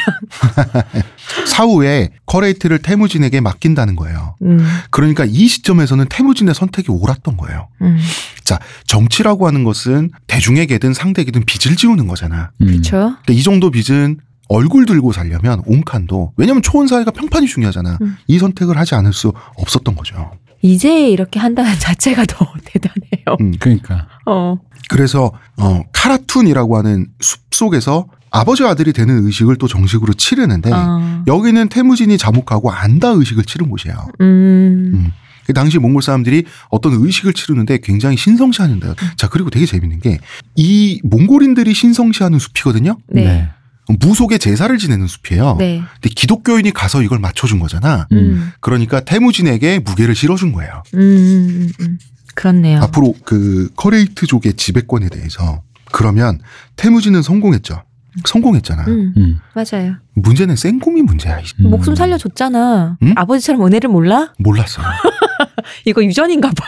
[1.49, 4.37] 사후에 커레이트를 태무진에게 맡긴다는 거예요.
[4.43, 4.67] 음.
[4.91, 7.69] 그러니까 이 시점에서는 태무진의 선택이 옳았던 거예요.
[7.81, 7.99] 음.
[8.45, 12.51] 자, 정치라고 하는 것은 대중에게든 상대에게든 빚을 지우는 거잖아.
[12.61, 12.67] 음.
[12.67, 12.91] 그렇죠.
[12.91, 14.19] 그러니까 이 정도 빚은
[14.49, 17.99] 얼굴 들고 살려면 옹칸도 왜냐면 초원 사회가 평판이 중요하잖아.
[18.03, 18.17] 음.
[18.27, 20.33] 이 선택을 하지 않을 수 없었던 거죠.
[20.65, 23.37] 이제 이렇게 한다는 자체가 더 대단해요.
[23.41, 23.53] 음.
[23.59, 24.09] 그러니까.
[24.27, 24.57] 어.
[24.89, 31.23] 그래서 어 카라툰이라고 하는 숲 속에서 아버지 아들이 되는 의식을 또 정식으로 치르는데 어.
[31.27, 33.97] 여기는 태무진이 자목하고 안다 의식을 치른 곳이에요.
[34.21, 34.91] 음.
[34.95, 35.13] 음.
[35.47, 38.95] 그 당시 몽골 사람들이 어떤 의식을 치르는데 굉장히 신성시하는데요.
[39.17, 40.19] 자 그리고 되게 재밌는 게
[40.57, 42.97] 이 몽골인들이 신성시하는 숲이거든요.
[43.09, 43.49] 네.
[43.89, 45.57] 무속의 제사를 지내는 숲이에요.
[45.59, 45.83] 네.
[46.01, 48.07] 근데 기독교인이 가서 이걸 맞춰준 거잖아.
[48.13, 48.17] 음.
[48.19, 48.53] 음.
[48.61, 50.83] 그러니까 태무진에게 무게를 실어준 거예요.
[50.95, 51.01] 음.
[51.01, 51.71] 음.
[51.81, 51.99] 음.
[52.35, 52.81] 그렇네요.
[52.81, 55.63] 앞으로 그 커레이트족의 지배권에 대해서
[55.93, 56.41] 그러면
[56.77, 57.83] 태무진은 성공했죠.
[58.25, 58.85] 성공했잖아.
[58.87, 59.13] 음.
[59.17, 59.39] 음.
[59.55, 59.97] 맞아요.
[60.15, 61.39] 문제는 생곰이 문제야.
[61.41, 61.71] 이- 음.
[61.71, 62.99] 목숨 살려줬잖아.
[63.03, 63.13] 음?
[63.17, 64.33] 아버지처럼 은혜를 몰라?
[64.39, 64.81] 몰랐어.
[65.85, 66.65] 이거 유전인가 봐.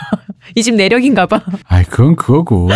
[0.55, 1.41] 이 집 내력인가 봐.
[1.67, 2.69] 아이 그건 그거고.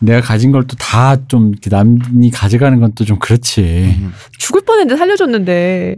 [0.00, 3.96] 내가 가진 걸 또 다 좀 남이 가져가는 건 또 좀 그렇지.
[4.00, 4.12] 음.
[4.38, 5.96] 죽을 뻔했는데 살려줬는데.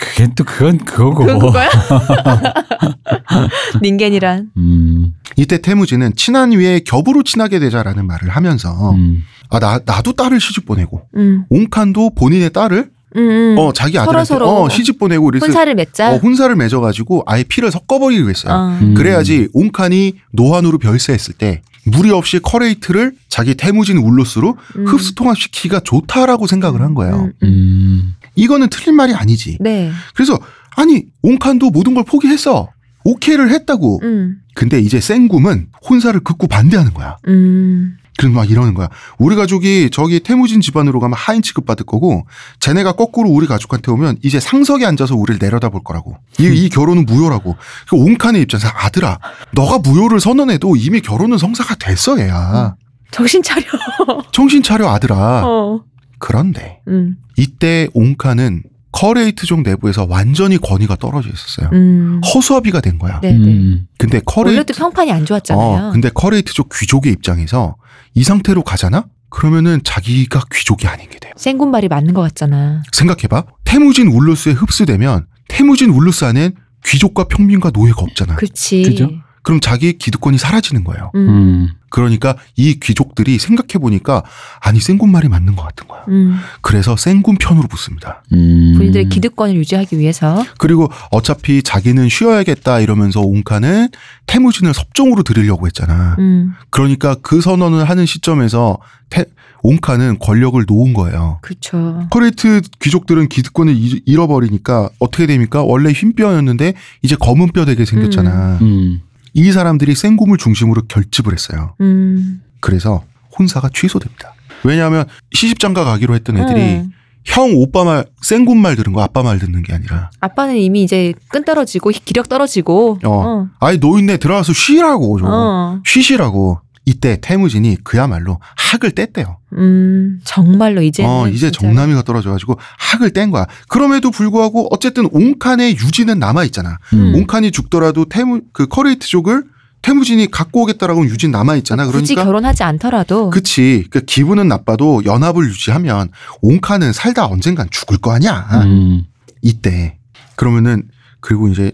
[0.00, 1.26] 그게 또 그건 그거고.
[1.26, 1.68] 그건 그거야?
[3.82, 4.50] 人間이란.
[4.56, 5.12] 음.
[5.36, 9.22] 이때 태무진은 친한 위에 겹으로 친하게 되자라는 말을 하면서 음.
[9.50, 11.44] 아 나 나도 딸을 시집 보내고 음.
[11.50, 13.20] 옹칸도 본인의 딸을 음.
[13.20, 13.56] 음.
[13.58, 14.48] 어 자기 아들한테 서로.
[14.48, 16.12] 어 시집 보내고 그래서 혼사를 맺자.
[16.12, 18.52] 어, 혼사를 맺어가지고 아예 피를 섞어버리기로 했어요.
[18.52, 18.78] 어.
[18.82, 18.94] 음.
[18.94, 24.86] 그래야지 옹칸이 노환으로 별세했을 때 무리 없이 커레이트를 자기 태무진 울로스로 음.
[24.88, 27.14] 흡수 통합시키기가 좋다라고 생각을 한 거예요.
[27.16, 27.48] 음, 음.
[27.48, 28.14] 음.
[28.34, 29.58] 이거는 틀린 말이 아니지.
[29.60, 29.92] 네.
[30.14, 30.38] 그래서
[30.76, 32.68] 아니 옹칸도 모든 걸 포기했어.
[33.04, 34.00] 오케이를 했다고.
[34.02, 34.38] 음.
[34.54, 37.18] 근데 이제 생굼은 혼사를 극구 반대하는 거야.
[37.28, 37.96] 음.
[38.18, 38.88] 그래서 막 이러는 거야.
[39.18, 42.26] 우리 가족이 저기 태무진 집안으로 가면 하인 취급 받을 거고,
[42.60, 46.16] 쟤네가 거꾸로 우리 가족한테 오면 이제 상석에 앉아서 우리를 내려다 볼 거라고.
[46.38, 47.56] 이, 이 결혼은 무효라고.
[47.88, 49.18] 그 옹칸의 입장에서 아들아,
[49.52, 52.76] 너가 무효를 선언해도 이미 결혼은 성사가 됐어, 얘야.
[53.10, 53.64] 정신 차려.
[54.32, 55.46] 정신 차려, 아들아.
[55.46, 55.84] 어.
[56.18, 57.16] 그런데 음.
[57.36, 58.62] 이때 옹칸은
[58.92, 61.68] 커레이트족 내부에서 완전히 권위가 떨어져 있었어요.
[61.74, 62.20] 음.
[62.24, 63.20] 허수아비가 된 거야.
[63.20, 63.38] 네, 네.
[63.38, 63.86] 음.
[63.98, 65.88] 근데 커레이트 원래도 평판이 안 좋았잖아요.
[65.88, 67.76] 어, 근데 커레이트족 귀족의 입장에서
[68.16, 69.04] 이 상태로 가잖아?
[69.28, 71.32] 그러면은 자기가 귀족이 아닌 게 돼요.
[71.36, 72.82] 생군 말이 맞는 것 같잖아.
[72.92, 73.44] 생각해봐.
[73.64, 76.54] 태무진 울루스에 흡수되면 태무진 울루스 안엔
[76.86, 78.36] 귀족과 평민과 노예가 없잖아.
[78.36, 78.82] 그렇지.
[78.84, 79.10] 그죠?
[79.46, 81.12] 그럼 자기의 기득권이 사라지는 거예요.
[81.14, 81.28] 음.
[81.28, 81.68] 음.
[81.88, 84.24] 그러니까 이 귀족들이 생각해 보니까
[84.60, 86.02] 아니 생군 말이 맞는 것 같은 거야.
[86.08, 86.36] 음.
[86.62, 88.24] 그래서 생군 편으로 붙습니다.
[88.32, 88.74] 음.
[88.76, 90.44] 본인들의 기득권을 유지하기 위해서.
[90.58, 93.90] 그리고 어차피 자기는 쉬어야겠다 이러면서 옹칸은
[94.26, 96.16] 태무진을 섭정으로 들이려고 했잖아.
[96.18, 96.54] 음.
[96.70, 98.78] 그러니까 그 선언을 하는 시점에서
[99.10, 99.26] 태,
[99.62, 101.38] 옹칸은 권력을 놓은 거예요.
[101.42, 102.04] 그렇죠.
[102.10, 105.62] 커레이트 귀족들은 기득권을 잃- 잃어버리니까 어떻게 됩니까?
[105.62, 108.58] 원래 흰 뼈였는데 이제 검은 뼈 되게 생겼잖아.
[108.62, 109.00] 음.
[109.36, 111.74] 이 사람들이 생곰을 중심으로 결집을 했어요.
[111.82, 112.40] 음.
[112.60, 113.04] 그래서
[113.38, 114.34] 혼사가 취소됩니다.
[114.64, 116.90] 왜냐하면 시집장가 가기로 했던 애들이 음.
[117.26, 121.12] 형 오빠 말 생곰 말 들은 거 아빠 말 듣는 게 아니라 아빠는 이미 이제
[121.28, 123.00] 끈 떨어지고 기력 떨어지고.
[123.04, 123.10] 어.
[123.10, 123.48] 어.
[123.60, 125.82] 아이 노인네 들어가서 쉬라고 좀 어.
[125.84, 129.36] 쉬시라고 이때 태무진이 그야말로 학을 뗐대요.
[129.54, 133.46] 음, 정말로 이제 어, 이제 정남이가 떨어져가지고 학을 뗀 거야.
[133.68, 136.78] 그럼에도 불구하고 어쨌든 옹칸의 유지는 남아 있잖아.
[136.94, 137.12] 음.
[137.16, 139.44] 옹칸이 죽더라도 태무 그 커레이트족을
[139.82, 141.86] 태무진이 갖고 오겠다라고 유진 남아 있잖아.
[141.86, 143.86] 굳이 그러니까 결혼하지 않더라도 그치.
[143.90, 146.10] 그 기분은 나빠도 연합을 유지하면
[146.40, 148.48] 옹칸은 살다 언젠간 죽을 거 아니야.
[148.64, 149.04] 음.
[149.42, 149.98] 이때
[150.36, 150.84] 그러면은
[151.20, 151.72] 그리고 이제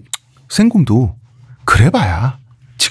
[0.49, 1.17] 생곰도
[1.65, 2.39] 그래봐야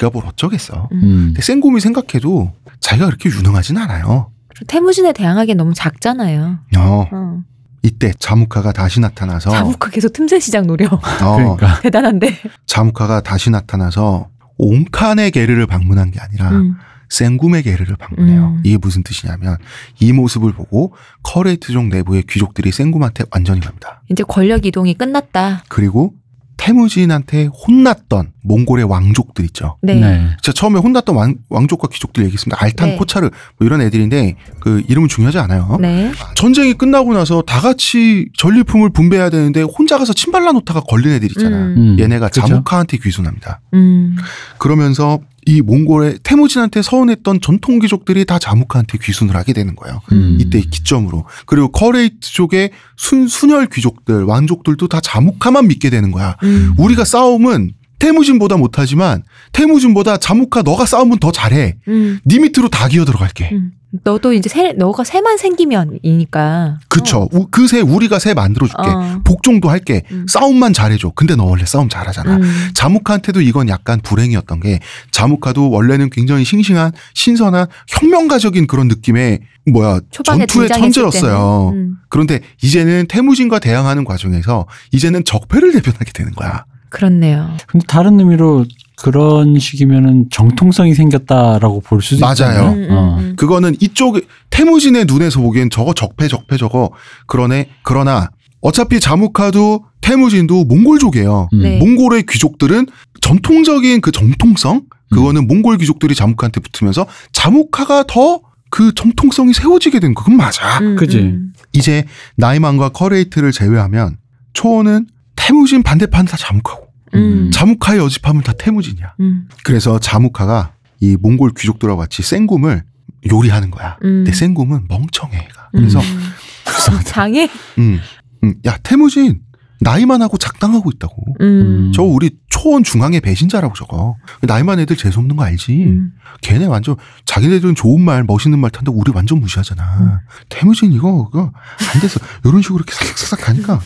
[0.01, 0.89] 지가 뭘 어쩌겠어.
[0.91, 1.35] 음.
[1.39, 4.31] 생곰이 생각해도 자기가 그렇게 유능하진 않아요.
[4.67, 6.59] 태무진에 대항하기엔 너무 작잖아요.
[6.77, 7.39] 어, 어.
[7.83, 10.87] 이때 자무카가 다시 나타나서 자무카 계속 틈새 시장 노려.
[10.87, 10.99] 어,
[11.55, 12.35] 그러니까 대단한데.
[12.65, 16.75] 자무카가 다시 나타나서 옹칸의 게르를 방문한 게 아니라 음.
[17.09, 18.47] 생굼의 게르를 방문해요.
[18.55, 18.61] 음.
[18.63, 19.57] 이게 무슨 뜻이냐면
[19.99, 20.93] 이 모습을 보고
[21.23, 24.01] 커레이트족 내부의 귀족들이 생굼한테 완전히 갑니다.
[24.09, 25.63] 이제 권력 이동이 끝났다.
[25.67, 26.13] 그리고
[26.61, 29.77] 태무진한테 혼났던 몽골의 왕족들 있죠.
[29.81, 29.95] 네.
[29.95, 30.27] 네.
[30.43, 32.63] 제가 처음에 혼났던 왕, 왕족과 귀족들 얘기했습니다.
[32.63, 32.95] 알탄, 네.
[32.97, 35.79] 코차르 뭐 이런 애들인데 그 이름은 중요하지 않아요.
[35.81, 36.11] 네.
[36.35, 41.57] 전쟁이 끝나고 나서 다 같이 전리품을 분배해야 되는데 혼자 가서 침발라 놓다가 걸린 애들 있잖아.
[41.57, 41.75] 음.
[41.77, 41.99] 음.
[41.99, 42.41] 얘네가 그죠?
[42.41, 43.61] 자무카한테 귀순합니다.
[43.73, 44.15] 음.
[44.59, 50.01] 그러면서 이 몽골의 태무진한테 서운했던 전통 귀족들이 다 자무카한테 귀순을 하게 되는 거예요.
[50.11, 50.37] 음.
[50.39, 56.37] 이때 기점으로 그리고 커레이트족의 순 순혈 귀족들 왕족들도 다 자무카만 믿게 되는 거야.
[56.43, 56.73] 음.
[56.77, 61.75] 우리가 싸움은 태무진보다 못하지만 태무진보다 자무카 너가 싸움은 더 잘해.
[61.87, 62.19] 음.
[62.25, 63.49] 네 밑으로 다 기어 들어갈게.
[63.51, 63.73] 음.
[64.03, 66.79] 너도 이제 새, 너가 새만 생기면이니까.
[66.87, 67.27] 그쵸.
[67.51, 68.81] 그새 우리가 새 만들어줄게.
[68.81, 69.21] 어.
[69.23, 70.03] 복종도 할게.
[70.11, 70.25] 음.
[70.27, 71.11] 싸움만 잘해줘.
[71.13, 72.37] 근데 너 원래 싸움 잘하잖아.
[72.37, 72.69] 음.
[72.73, 74.79] 자무카한테도 이건 약간 불행이었던 게
[75.11, 81.71] 자무카도 원래는 굉장히 싱싱한 신선한 혁명가적인 그런 느낌의 뭐야 전투의 천재였어요.
[81.73, 81.97] 음.
[82.09, 86.65] 그런데 이제는 태무진과 대항하는 과정에서 이제는 적폐를 대변하게 되는 거야.
[86.91, 87.49] 그렇네요.
[87.67, 88.65] 근데 다른 의미로
[88.97, 92.33] 그런 식이면은 정통성이 생겼다라고 볼 수도 맞아요.
[92.33, 92.69] 있잖아요.
[92.69, 93.17] 음, 음, 어.
[93.19, 93.35] 음.
[93.35, 94.19] 그거는 이쪽
[94.51, 96.91] 태무진의 눈에서 보기엔 저거 적폐 적폐 저거
[97.25, 97.69] 그러네.
[97.81, 98.29] 그러나
[98.61, 101.49] 어차피 자무카도 태무진도 몽골족이에요.
[101.53, 101.61] 음.
[101.61, 101.79] 네.
[101.79, 102.85] 몽골의 귀족들은
[103.21, 110.23] 전통적인 그 정통성 그거는 몽골 귀족들이 자무카한테 붙으면서 자무카가 더 그 정통성이 세워지게 된 거.
[110.23, 110.79] 그건 맞아.
[110.79, 111.17] 음, 그지?
[111.19, 111.53] 음.
[111.73, 112.05] 이제
[112.37, 114.17] 나이만과 커레이트를 제외하면
[114.53, 115.07] 초원은
[115.41, 117.49] 태무진 반대판 다 자무카고 음.
[117.51, 119.15] 자무카의 여집합은 다 태무진이야.
[119.19, 119.47] 음.
[119.63, 122.83] 그래서 자무카가 이 몽골 귀족들과 같이 생굼을
[123.31, 123.97] 요리하는 거야.
[124.03, 124.23] 음.
[124.23, 125.37] 근데 생굼은 멍청해.
[125.37, 125.69] 얘가.
[125.73, 126.99] 그래서 음.
[127.05, 127.49] 장애?
[127.79, 127.99] 음,
[128.43, 129.41] 음, 야 태무진
[129.81, 131.15] 나이만 하고 작당하고 있다고.
[131.41, 131.91] 음.
[131.93, 134.15] 저 우리 초원 중앙의 배신자라고 저거.
[134.43, 135.83] 나이만 애들 재수 없는 거 알지?
[135.85, 136.13] 음.
[136.41, 139.97] 걔네 완전 자기네들은 좋은 말 멋있는 말 탄다고 우리 완전 무시하잖아.
[139.99, 140.17] 음.
[140.49, 141.51] 태무진 이거 그거
[141.93, 143.81] 안 돼서 이런 식으로 이렇게 싹싹싹 가니까.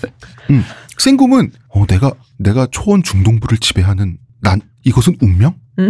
[0.50, 0.64] 음.
[0.98, 5.56] 생굼은 어 내가 내가 초원 중동부를 지배하는 난 이것은 운명?
[5.80, 5.90] 음.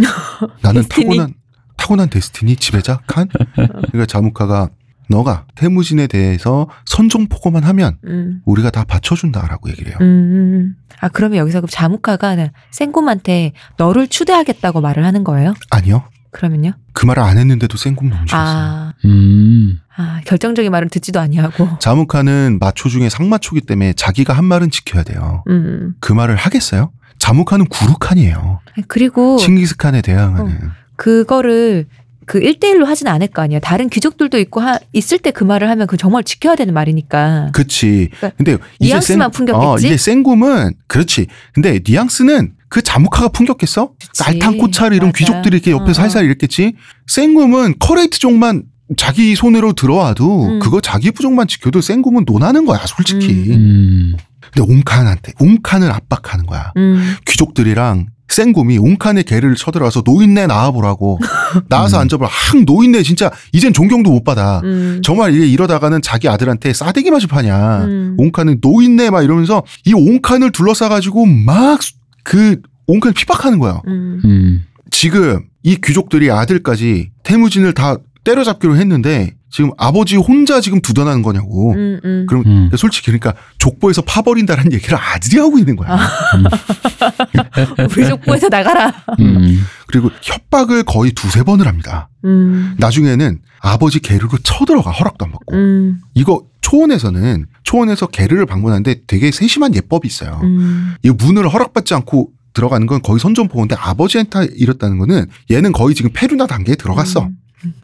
[0.62, 0.84] 나는?
[0.88, 1.34] 타고난
[1.76, 3.28] 타고난 데스티니 지배자 칸?
[3.54, 4.70] 그러니까 자무카가
[5.08, 8.40] 너가 태무진에 대해서 선종포고만 하면 음.
[8.44, 9.98] 우리가 다 받쳐준다라고 얘기를 해요.
[10.00, 10.74] 음.
[11.00, 12.36] 아, 그러면 여기서 그 자무카가
[12.70, 15.54] 생곰한테 너를 추대하겠다고 말을 하는 거예요?
[15.70, 16.04] 아니요.
[16.32, 16.72] 그러면요?
[16.92, 18.46] 그 말을 안 했는데도 생굼 너무 싫었어요.
[18.46, 19.78] 아, 음.
[19.96, 21.78] 아, 결정적인 말을 듣지도 아니하고.
[21.78, 25.42] 자무카는 마초 중에 상마초기 때문에 자기가 한 말은 지켜야 돼요.
[25.48, 25.94] 음.
[26.00, 26.90] 그 말을 하겠어요?
[27.18, 28.60] 자무카는 구루칸이에요.
[28.88, 30.70] 그리고 칭기스칸에 대항하는.
[30.96, 31.86] 그거를
[32.26, 33.60] 그 1대1로 하진 않을 거 아니에요.
[33.60, 37.50] 다른 귀족들도 있고 하, 있을 때 그 말을 하면 그 정말 지켜야 되는 말이니까.
[37.52, 38.08] 그치.
[38.16, 39.66] 그러니까 근데 이제 뉘앙스만 풍겼겠지?
[39.66, 41.26] 어, 이제 생굼은 그렇지.
[41.52, 43.92] 근데 뉘앙스는 그 자무카가 풍겼겠어?
[44.00, 44.24] 그치.
[44.24, 45.18] 알탄 코차르 이런 맞아.
[45.18, 45.94] 귀족들이 이렇게 옆에서 어.
[45.94, 46.72] 살살 이랬겠지.
[47.06, 48.62] 생굼은 커레이트족만
[48.96, 50.58] 자기 손으로 들어와도 음.
[50.60, 53.52] 그거 자기 부족만 지켜도 생굼은 논하는 거야, 솔직히.
[53.52, 54.16] 음.
[54.52, 56.72] 근데 옹칸한테 옹칸을 압박하는 거야.
[56.76, 57.16] 음.
[57.26, 61.18] 귀족들이랑 생곰이 옹칸의 개를 쳐들어와서 노인네 나와보라고
[61.68, 62.02] 나와서 음.
[62.02, 65.00] 앉아보라 항 노인네 진짜 이젠 존경도 못 받아 음.
[65.04, 68.16] 정말 이래 이러다가는 자기 아들한테 싸대기 맞을 판이야 음.
[68.18, 74.20] 옹칸은 노인네 막 이러면서 이 옹칸을 둘러싸가지고 막그 옹칸을 핍박하는 거야 음.
[74.24, 74.64] 음.
[74.90, 81.98] 지금 이 귀족들이 아들까지 태무진을 다 때려잡기로 했는데 지금 아버지 혼자 지금 두둔하는 거냐고 음.
[82.04, 82.26] 음.
[82.28, 82.70] 그럼 음.
[82.76, 85.98] 솔직히 그러니까 족보에서 파버린다는 얘기를 아들이 하고 있는 거야
[87.96, 88.92] 우리 족보에서 나가라.
[89.18, 89.64] 음.
[89.86, 92.10] 그리고 협박을 거의 두세 번을 합니다.
[92.26, 92.74] 음.
[92.76, 95.56] 나중에는 아버지 게르로 쳐들어가 허락도 안 받고.
[95.56, 96.02] 음.
[96.12, 100.38] 이거 초원에서는 초원에서 게르를 방문하는데 되게 세심한 예법이 있어요.
[100.42, 100.96] 음.
[101.02, 106.46] 이 문을 허락받지 않고 들어가는 건 거의 선전포고인데 아버지한테 이랬다는 거는 얘는 거의 지금 페루나
[106.46, 107.22] 단계에 들어갔어.
[107.22, 107.38] 음.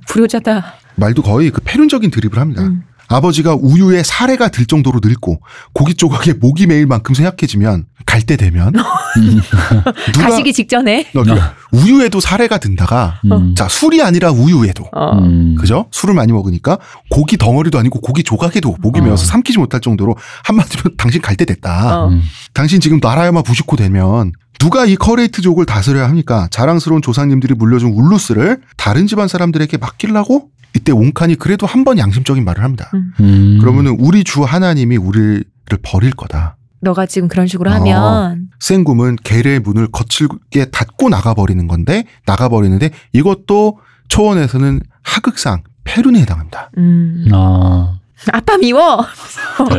[0.07, 0.82] 불효자다.
[0.97, 2.63] 말도 거의 그 페륜적인 드립을 합니다.
[2.63, 2.83] 음.
[3.09, 5.41] 아버지가 우유에 사례가 들 정도로 늙고
[5.75, 8.73] 고기 조각에 목이 메일 만큼 생약해지면 갈 때 되면
[10.15, 11.09] 누가 가시기 직전에.
[11.15, 13.55] 어, 그러니까 우유에도 사례가 든다가 음.
[13.55, 15.19] 자 술이 아니라 우유에도 어.
[15.19, 15.57] 음.
[15.59, 15.87] 그죠?
[15.91, 16.79] 술을 많이 먹으니까
[17.11, 19.03] 고기 덩어리도 아니고 고기 조각에도 목이 어.
[19.05, 22.05] 메어서 삼키지 못할 정도로 한마디로 당신 갈 때 됐다.
[22.05, 22.09] 어.
[22.09, 22.23] 음.
[22.55, 26.49] 당신 지금 나라야마 부시코 되면 누가 이 커레이트족을 다스려야 합니까?
[26.51, 30.49] 자랑스러운 조상님들이 물려준 울루스를 다른 집안 사람들에게 맡기려고?
[30.75, 32.91] 이때 옹칸이 그래도 한 번 양심적인 말을 합니다.
[32.95, 33.13] 음.
[33.21, 33.59] 음.
[33.61, 35.45] 그러면은 우리 주 하나님이 우리를
[35.83, 36.57] 버릴 거다.
[36.81, 37.75] 너가 지금 그런 식으로 어.
[37.75, 46.71] 하면 생굼은 계례의 문을 거칠게 닫고 나가버리는 건데 나가버리는데 이것도 초원에서는 하극상 폐륜에 해당합니다.
[46.79, 47.27] 음.
[47.33, 47.99] 아.
[48.31, 49.05] 아빠 미워.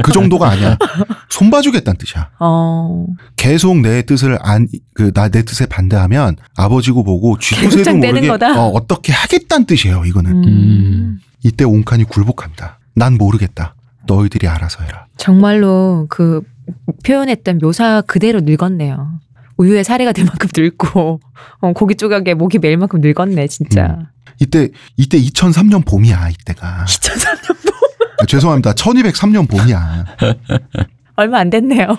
[0.03, 0.77] 그 정도가 아니야.
[1.29, 2.29] 손봐주겠다는 뜻이야.
[2.39, 3.05] 어.
[3.37, 8.27] 계속 내 뜻을 안, 그, 나, 내 뜻에 반대하면 아버지고 뭐고 쥐도 새도 개국장되는 모르게
[8.27, 8.59] 거다.
[8.59, 10.31] 어, 어떻게 하겠다는 뜻이에요, 이거는.
[10.43, 11.19] 음.
[11.43, 12.79] 이때 옹칸이 굴복합니다.
[12.95, 13.75] 난 모르겠다.
[14.05, 15.05] 너희들이 알아서 해라.
[15.17, 16.41] 정말로 그
[17.05, 19.19] 표현했던 묘사 그대로 늙었네요.
[19.57, 21.19] 우유에 사례가 될 만큼 늙고
[21.61, 24.09] 어, 고기 조각에 목이 매일 만큼 늙었네 진짜.
[24.39, 26.85] 이때, 이때 2003년 봄이야, 이때가.
[26.87, 27.55] 2003년
[28.23, 28.71] 아, 죄송합니다.
[28.73, 30.05] 1203년 봄이야.
[31.15, 31.97] 얼마 안 됐네요.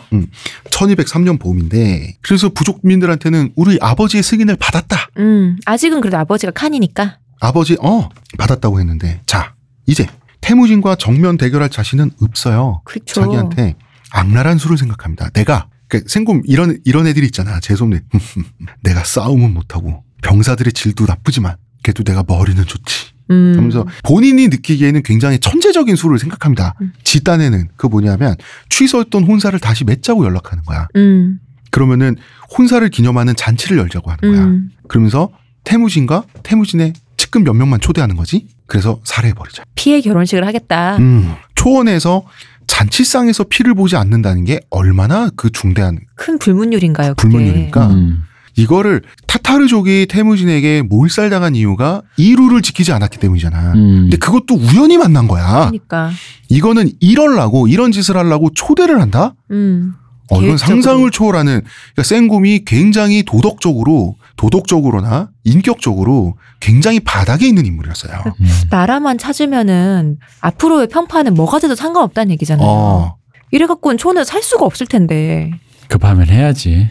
[0.71, 5.09] 1203년 봄인데, 그래서 부족민들한테는 우리 아버지의 승인을 받았다.
[5.19, 7.19] 음 아직은 그래도 아버지가 칸이니까.
[7.41, 8.09] 아버지, 어,
[8.39, 9.55] 받았다고 했는데, 자,
[9.87, 10.07] 이제
[10.41, 12.81] 태무진과 정면 대결할 자신은 없어요.
[12.85, 13.21] 그렇죠.
[13.21, 13.77] 자기한테
[14.11, 15.29] 악랄한 수를 생각합니다.
[15.31, 17.61] 내가 그러니까 생곰 이런 이런 애들이 있잖아.
[17.61, 18.01] 재수없네.
[18.83, 23.14] 내가 싸움은 못하고 병사들의 질도 나쁘지만 그래도 내가 머리는 좋지.
[23.31, 23.55] 음.
[23.57, 26.75] 하면서 본인이 느끼기에는 굉장히 천재적인 수를 생각합니다.
[26.81, 26.93] 음.
[27.03, 28.37] 지단에는 그 뭐냐면
[28.69, 30.89] 취소했던 혼사를 다시 맺자고 연락하는 거야.
[30.97, 31.41] 음.
[31.71, 32.17] 그러면은
[32.57, 34.45] 혼사를 기념하는 잔치를 열자고 하는 거야.
[34.45, 34.71] 음.
[34.89, 35.31] 그러면서
[35.65, 38.47] 태무진과 태무진의 측근 몇 명만 초대하는 거지.
[38.67, 39.65] 그래서 살해해버리자.
[39.75, 40.97] 피해 결혼식을 하겠다.
[40.99, 42.25] 음, 초원에서
[42.67, 47.15] 잔치상에서 피를 보지 않는다는 게 얼마나 그 중대한 큰 불문율인가요?
[47.15, 47.29] 그게?
[47.29, 48.25] 불문율이니까 음.
[48.57, 53.73] 이거를 타타르족이 태무진에게 몰살당한 이유가 이루를 지키지 않았기 때문이잖아.
[53.75, 54.01] 음.
[54.03, 55.71] 근데 그것도 우연히 만난 거야.
[55.71, 56.11] 그러니까.
[56.49, 59.35] 이거는 이럴라고 이런 짓을 하려고 초대를 한다?
[59.51, 59.95] 음.
[60.31, 60.57] 어, 이건.
[60.57, 68.23] 상상을 초월하는 그러니까 생곰이 굉장히 도덕적으로 도덕적으로나 인격적으로 굉장히 바닥에 있는 인물이었어요.
[68.41, 68.47] 음.
[68.71, 72.67] 나라만 찾으면은 앞으로의 편파는 뭐가 돼도 상관없다는 얘기잖아요.
[72.67, 73.17] 어.
[73.51, 75.51] 이래갖고는 촌에 살 수가 없을 텐데.
[75.89, 76.89] 급하면 해야지.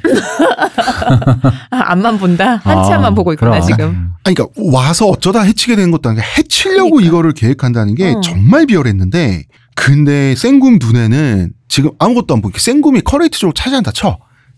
[1.70, 2.58] 아, 앞만 본다?
[2.64, 3.68] 한치 아, 앞만 보고 있구나, 그럼.
[3.68, 4.12] 지금.
[4.24, 7.08] 아니, 그러니까 와서 어쩌다 해치게 되는 것도 아니고 해치려고 그러니까.
[7.08, 8.22] 이거를 계획한다는 게 어.
[8.22, 9.44] 정말 비열했는데
[9.76, 14.18] 근데 생굼 눈에는 지금 아무것도 안 보이게 생굼이 커레이트 쪽으로 차지한다 쳐.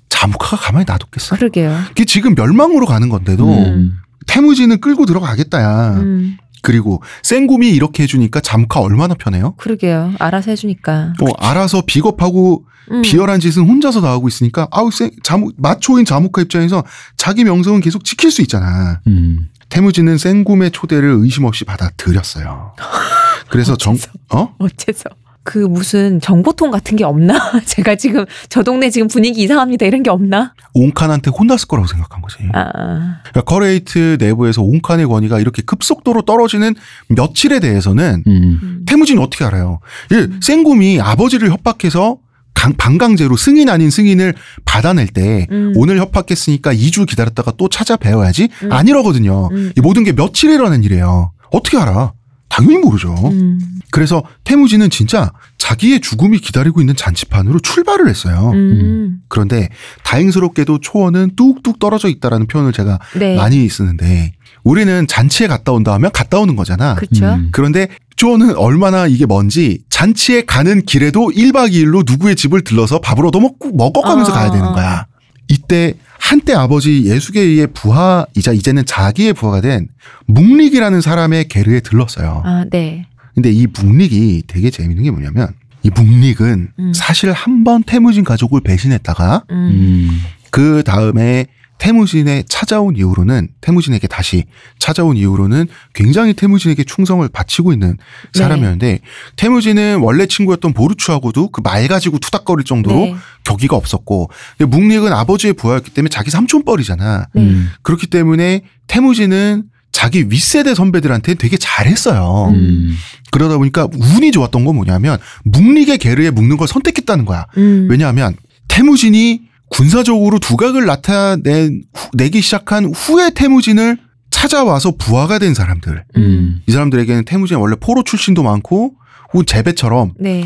[0.10, 1.36] 자무카가 가만히 놔뒀겠어.
[1.36, 1.76] 그러게요.
[1.90, 3.98] 그게 지금 멸망으로 가는 건데도 음.
[4.28, 5.96] 태무진은 끌고 들어가겠다야.
[5.96, 9.56] 음, 그리고 생굼이 이렇게 해주니까 자무카 얼마나 편해요?
[9.58, 10.14] 그러게요.
[10.20, 11.14] 알아서 해주니까.
[11.22, 13.02] 어, 알아서 비겁하고 음.
[13.02, 16.84] 비열한 짓은 혼자서 다 하고 있으니까 아우 생 자무 마초인 자무카 입장에서
[17.18, 19.02] 자기 명성은 계속 지킬 수 있잖아.
[19.08, 19.50] 음.
[19.70, 22.76] 태무진은 생굼의 초대를 의심 없이 받아들였어요.
[23.50, 23.98] 그래서 정
[24.30, 24.56] 어?
[24.60, 25.10] 어째서.
[25.46, 27.40] 그 무슨 정보통 같은 게 없나?
[27.66, 29.86] 제가 지금 저 동네 지금 분위기 이상합니다.
[29.86, 30.56] 이런 게 없나?
[30.74, 32.38] 옹칸한테 혼났을 거라고 생각한 거지.
[32.52, 36.74] 아, 그러니까 커레이트 내부에서 옹칸의 권위가 이렇게 급속도로 떨어지는
[37.10, 38.60] 며칠에 대해서는 음.
[38.64, 38.86] 음.
[38.88, 39.82] 태무진이 어떻게 알아요?
[40.14, 42.18] 예, 생굼이 아버지를 협박해서
[42.56, 44.34] 강, 반강제로 승인 아닌 승인을
[44.66, 45.74] 받아낼 때 음.
[45.76, 48.72] 오늘 협박했으니까 2주 기다렸다가 또 찾아뵈어야지 음.
[48.72, 49.50] 아니라거든요.
[49.52, 49.72] 음.
[49.78, 50.14] 이 모든 게
[50.50, 51.32] 일어난 일이에요.
[51.52, 52.14] 어떻게 알아?
[52.50, 53.14] 당연히 모르죠.
[53.14, 53.60] 음.
[53.92, 58.52] 그래서 태무진은 진짜 자기의 죽음이 기다리고 있는 잔치판으로 출발을 했어요.
[58.54, 59.20] 음.
[59.28, 59.70] 그런데
[60.04, 63.36] 다행스럽게도 초원은 뚝뚝 떨어져 있다라는 표현을 제가 네.
[63.36, 64.34] 많이 쓰는데
[64.64, 66.96] 우리는 잔치에 갔다 온다 하면 갔다 오는 거잖아.
[66.96, 67.26] 그렇죠.
[67.26, 67.50] 음.
[67.52, 73.72] 그런데 초원은 얼마나 이게 뭔지 잔치에 가는 길에도 1박 2일로 누구의 집을 들러서 밥을 얻어먹고
[73.76, 74.36] 먹어가면서 아.
[74.36, 75.06] 가야 되는 거야.
[75.48, 79.88] 이때 한때 아버지 예수계의 부하이자 이제는 자기의 부하가 된
[80.28, 82.42] 묵릭이라는 사람의 계르에 들렀어요.
[82.46, 83.06] 아, 네.
[83.36, 85.50] 근데 이 묵릭이 되게 재밌는 게 뭐냐면
[85.84, 86.94] 이 묵릭은 음.
[86.94, 89.56] 사실 한 번 태무진 가족을 배신했다가 음.
[89.56, 90.22] 음.
[90.52, 91.48] 그 다음에
[91.78, 94.46] 태무진에 찾아온 이후로는 태무진에게 다시
[94.80, 97.98] 찾아온 이후로는 굉장히 태무진에게 충성을 바치고 있는
[98.34, 98.40] 네.
[98.40, 99.00] 사람이었는데
[99.36, 103.16] 태무진은 원래 친구였던 보르추하고도 그 말 가지고 투닥거릴 정도로 네.
[103.44, 107.28] 격의가 없었고 근데 묵릭은 아버지의 부하였기 때문에 자기 삼촌뻘이잖아.
[107.34, 107.42] 네.
[107.42, 107.70] 음.
[107.82, 112.52] 그렇기 때문에 태무진은 자기 윗세대 선배들한테 되게 잘했어요.
[112.54, 112.96] 음.
[113.32, 117.46] 그러다 보니까 운이 좋았던 건 뭐냐면 묵릭의 계르에 묵는 걸 선택했다는 거야.
[117.58, 117.88] 음.
[117.90, 118.36] 왜냐하면
[118.68, 123.98] 태무진이 군사적으로 두각을 나타낸 후- 내기 시작한 후에 태무진을
[124.30, 126.04] 찾아와서 부하가 된 사람들.
[126.18, 126.62] 음.
[126.68, 128.94] 이 사람들에게는 태무진 원래 포로 출신도 많고
[129.34, 130.44] 혹은 재배처럼 네.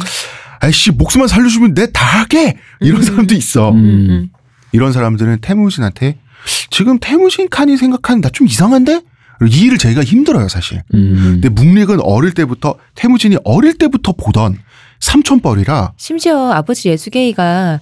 [0.61, 3.03] 아이씨 목숨만 살려주면 내 다 하게 이런 음.
[3.03, 3.71] 사람도 있어.
[3.71, 3.77] 음.
[3.77, 4.29] 음, 음.
[4.71, 6.17] 이런 사람들은 태무진한테
[6.69, 9.01] 지금 태무진 칸이 생각하는 나 좀 이상한데
[9.49, 10.81] 이 일을 저희가 힘들어요 사실.
[10.93, 11.39] 음.
[11.41, 14.57] 근데 묵릭은 어릴 때부터 태무진이 어릴 때부터 보던
[14.99, 17.79] 삼촌뻘이라 심지어 아버지 예수계이가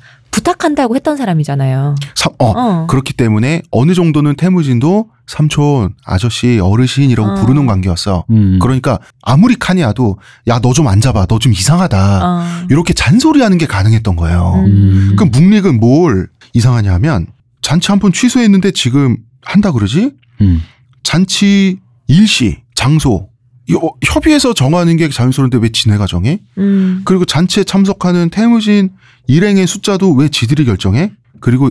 [0.48, 1.96] 부탁한다고 했던 사람이잖아요.
[2.16, 2.88] 삼- 어, 어.
[2.88, 7.36] 그렇기 때문에 어느 정도는 태무진도 삼촌 아저씨 어르신이라고 어.
[7.36, 8.24] 부르는 관계였어.
[8.30, 8.60] 음.
[8.62, 10.18] 그러니까 아무리 칸이야도
[10.48, 12.44] 야 너 좀 앉아봐 너 좀 이상하다 어.
[12.70, 14.64] 이렇게 잔소리하는 게 가능했던 거예요.
[14.66, 15.16] 음.
[15.18, 17.28] 그 묵릭은 뭘 이상하냐 하면
[17.62, 20.12] 잔치 한 번 취소했는데 지금 한다 그러지?
[20.42, 20.62] 음.
[21.04, 23.30] 잔치 일시 장소
[24.04, 26.40] 협의해서 정하는 게 자연스러운데 왜 지네가 정해?
[26.58, 27.02] 음.
[27.06, 28.92] 그리고 잔치에 참석하는 태무진
[29.28, 31.12] 일행의 숫자도 왜 지들이 결정해?
[31.40, 31.70] 그리고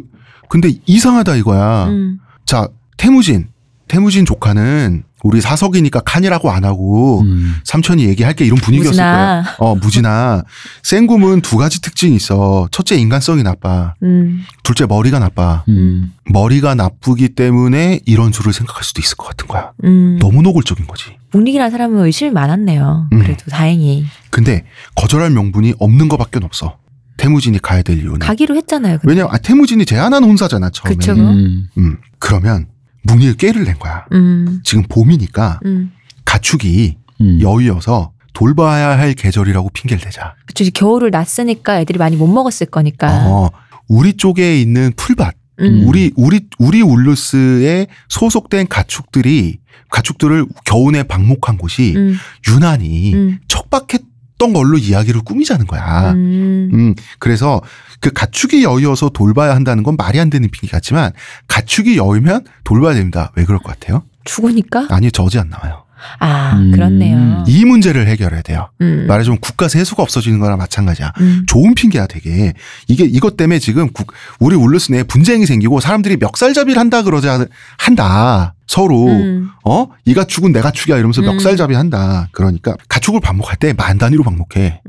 [0.49, 1.87] 근데 이상하다 이거야.
[1.87, 2.19] 음.
[2.45, 3.49] 자 태무진
[3.89, 7.57] 태무진 조카는 우리 사석이니까 칸이라고 안 하고 음.
[7.65, 9.43] 삼촌이 얘기할게 이런 분위기였을 무진아.
[9.43, 9.55] 거야.
[9.59, 10.45] 어 무진아.
[10.83, 12.69] 생곰은 두 가지 특징이 있어.
[12.71, 13.95] 첫째 인간성이 나빠.
[14.03, 14.45] 음.
[14.63, 15.65] 둘째 머리가 나빠.
[15.69, 16.13] 음.
[16.31, 19.73] 머리가 나쁘기 때문에 이런 수를 생각할 수도 있을 것 같은 거야.
[19.85, 20.19] 음.
[20.21, 21.17] 너무 노골적인 거지.
[21.33, 23.09] 묵릭이라는 사람은 의심이 많았네요.
[23.13, 23.19] 음.
[23.19, 24.65] 그래도 다행히 근데
[24.95, 26.79] 거절할 명분이 없는 것밖에 없어.
[27.17, 28.19] 태무진이 가야 될 이유는.
[28.21, 28.99] 가기로 했잖아요.
[28.99, 29.11] 근데.
[29.13, 30.97] 왜냐면 아, 태무진이 제안한 혼사잖아 처음에.
[30.97, 31.13] 그쵸.
[31.13, 31.67] 음.
[31.79, 31.97] 음.
[32.19, 32.67] 그러면
[33.07, 34.05] 묵리를 깨를 낸 거야.
[34.13, 34.61] 음.
[34.65, 35.93] 지금 봄이니까 음.
[36.25, 37.41] 가축이 음.
[37.41, 40.35] 여의어서 돌봐야 할 계절이라고 핑계를 대자.
[40.47, 40.65] 그쵸.
[40.65, 43.27] 이제 겨울을 났으니까 애들이 많이 못 먹었을 거니까.
[43.27, 43.51] 어,
[43.89, 45.85] 우리 쪽에 있는 풀밭, 음.
[45.87, 49.59] 우리 우리 우리 울루스에 소속된 가축들이
[49.91, 52.17] 가축들을 겨우내 방목한 곳이 음.
[52.49, 53.39] 유난히 음.
[53.49, 56.13] 척박했던 걸로 이야기를 꾸미자는 거야.
[56.13, 56.71] 음.
[56.75, 57.63] 음, 그래서
[58.01, 61.13] 그 가축이 여의어서 돌봐야 한다는 건 말이 안 되는 핑계 같지만
[61.49, 63.33] 가축이 여의면 돌봐야 됩니다.
[63.37, 64.05] 왜 그럴 것 같아요?
[64.25, 64.87] 죽으니까?
[64.91, 65.86] 아니 저지 안 나와요.
[66.19, 66.71] 아, 음.
[66.73, 67.45] 그렇네요.
[67.47, 68.69] 이 문제를 해결해야 돼요.
[68.81, 69.07] 음.
[69.09, 71.13] 말하자면 국가 세수가 없어지는 거랑 마찬가지야.
[71.21, 71.45] 음.
[71.47, 72.53] 좋은 핑계야 되게
[72.89, 77.47] 이게 이것 때문에 지금 국- 우리 울루스 내에 분쟁이 생기고 사람들이 멱살잡이를 한다 그러자
[77.79, 79.49] 한다 서로 음.
[79.65, 81.27] 어이 가 축은 내 가 축이야 이러면서 음.
[81.27, 84.25] 멱살잡이 한다 그러니까 가축을 방목할 때 만 단위로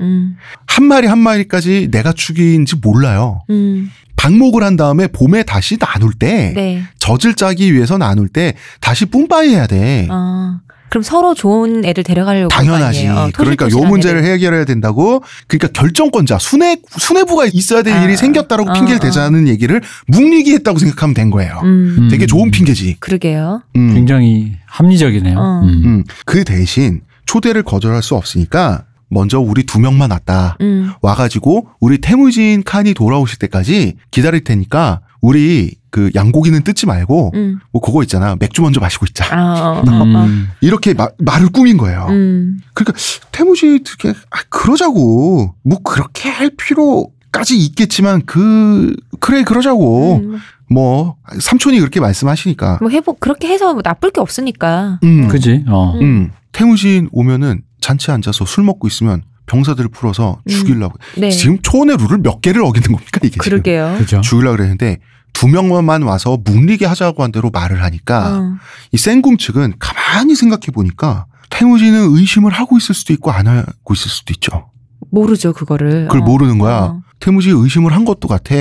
[0.00, 0.36] 음.
[0.66, 3.90] 한 마리 한 마리까지 내 가 축인지 몰라요 음.
[4.16, 6.82] 방목을 한 다음에 봄에 다시 나눌 때 네.
[6.98, 10.58] 젖을 짜기 위해서 나눌 때 다시 뿜빠이 해야 돼 어.
[10.90, 12.98] 그럼 서로 좋은 애를 데려가려고 당연하지.
[13.08, 13.14] 아니에요?
[13.14, 14.32] 어, 그러니까 요 문제를 애를.
[14.32, 15.22] 해결해야 된다고.
[15.46, 19.00] 그러니까 결정권자 수뇌 수뇌부가 있어야 될 아, 일이 생겼다라고 어, 핑계를 어.
[19.00, 21.60] 대자는 얘기를 묵리기 했다고 생각하면 된 거예요.
[21.64, 21.96] 음.
[21.98, 22.08] 음.
[22.10, 22.96] 되게 좋은 핑계지.
[23.00, 23.62] 그러게요.
[23.76, 23.94] 음.
[23.94, 25.38] 굉장히 합리적이네요.
[25.38, 25.60] 어.
[25.64, 25.82] 음.
[25.84, 26.04] 음.
[26.24, 30.56] 그 대신 초대를 거절할 수 없으니까 먼저 우리 두 명만 왔다.
[30.60, 30.92] 음.
[31.00, 37.58] 와가지고 우리 태무진 칸이 돌아오실 때까지 기다릴 테니까 우리 그 양고기는 뜯지 말고 음.
[37.72, 39.24] 뭐 그거 있잖아 맥주 먼저 마시고 있자.
[39.34, 40.24] 아, 어, 어, 어.
[40.24, 40.48] 음.
[40.60, 42.06] 이렇게 마- 말을 꾸민 거예요.
[42.10, 42.58] 음.
[42.74, 42.98] 그러니까
[43.32, 50.38] 태무진이 되게 아, 그러자고 뭐 그렇게 할 필요까지 있겠지만 그 그래 그러자고 음.
[50.70, 55.00] 뭐 삼촌이 그렇게 말씀하시니까 뭐 해보 그렇게 해서 뭐 나쁠 게 없으니까.
[55.02, 55.64] 음, 그지?
[55.68, 55.94] 어.
[55.94, 56.02] 음.
[56.02, 60.50] 음 태무진 오면은 잔치에 앉아서 술 먹고 있으면 병사들을 풀어서 음.
[60.50, 61.30] 죽이려고 네.
[61.30, 63.94] 지금 초원의 룰을 몇 개를 어기는 겁니까 이게 그러게요.
[63.98, 64.20] 그죠?
[64.20, 64.98] 죽이려고 그랬는데
[65.32, 68.54] 두 명만 와서 묵리게 하자고 한 대로 말을 하니까 어.
[68.92, 74.10] 이 센궁 측은 가만히 생각해 보니까 태무진은 의심을 하고 있을 수도 있고 안 하고 있을
[74.10, 74.70] 수도 있죠.
[75.10, 76.08] 모르죠 그거를.
[76.08, 76.24] 그걸 어.
[76.24, 76.76] 모르는 거야.
[76.80, 77.02] 어.
[77.20, 78.54] 태무진이 의심을 한 것도 같아.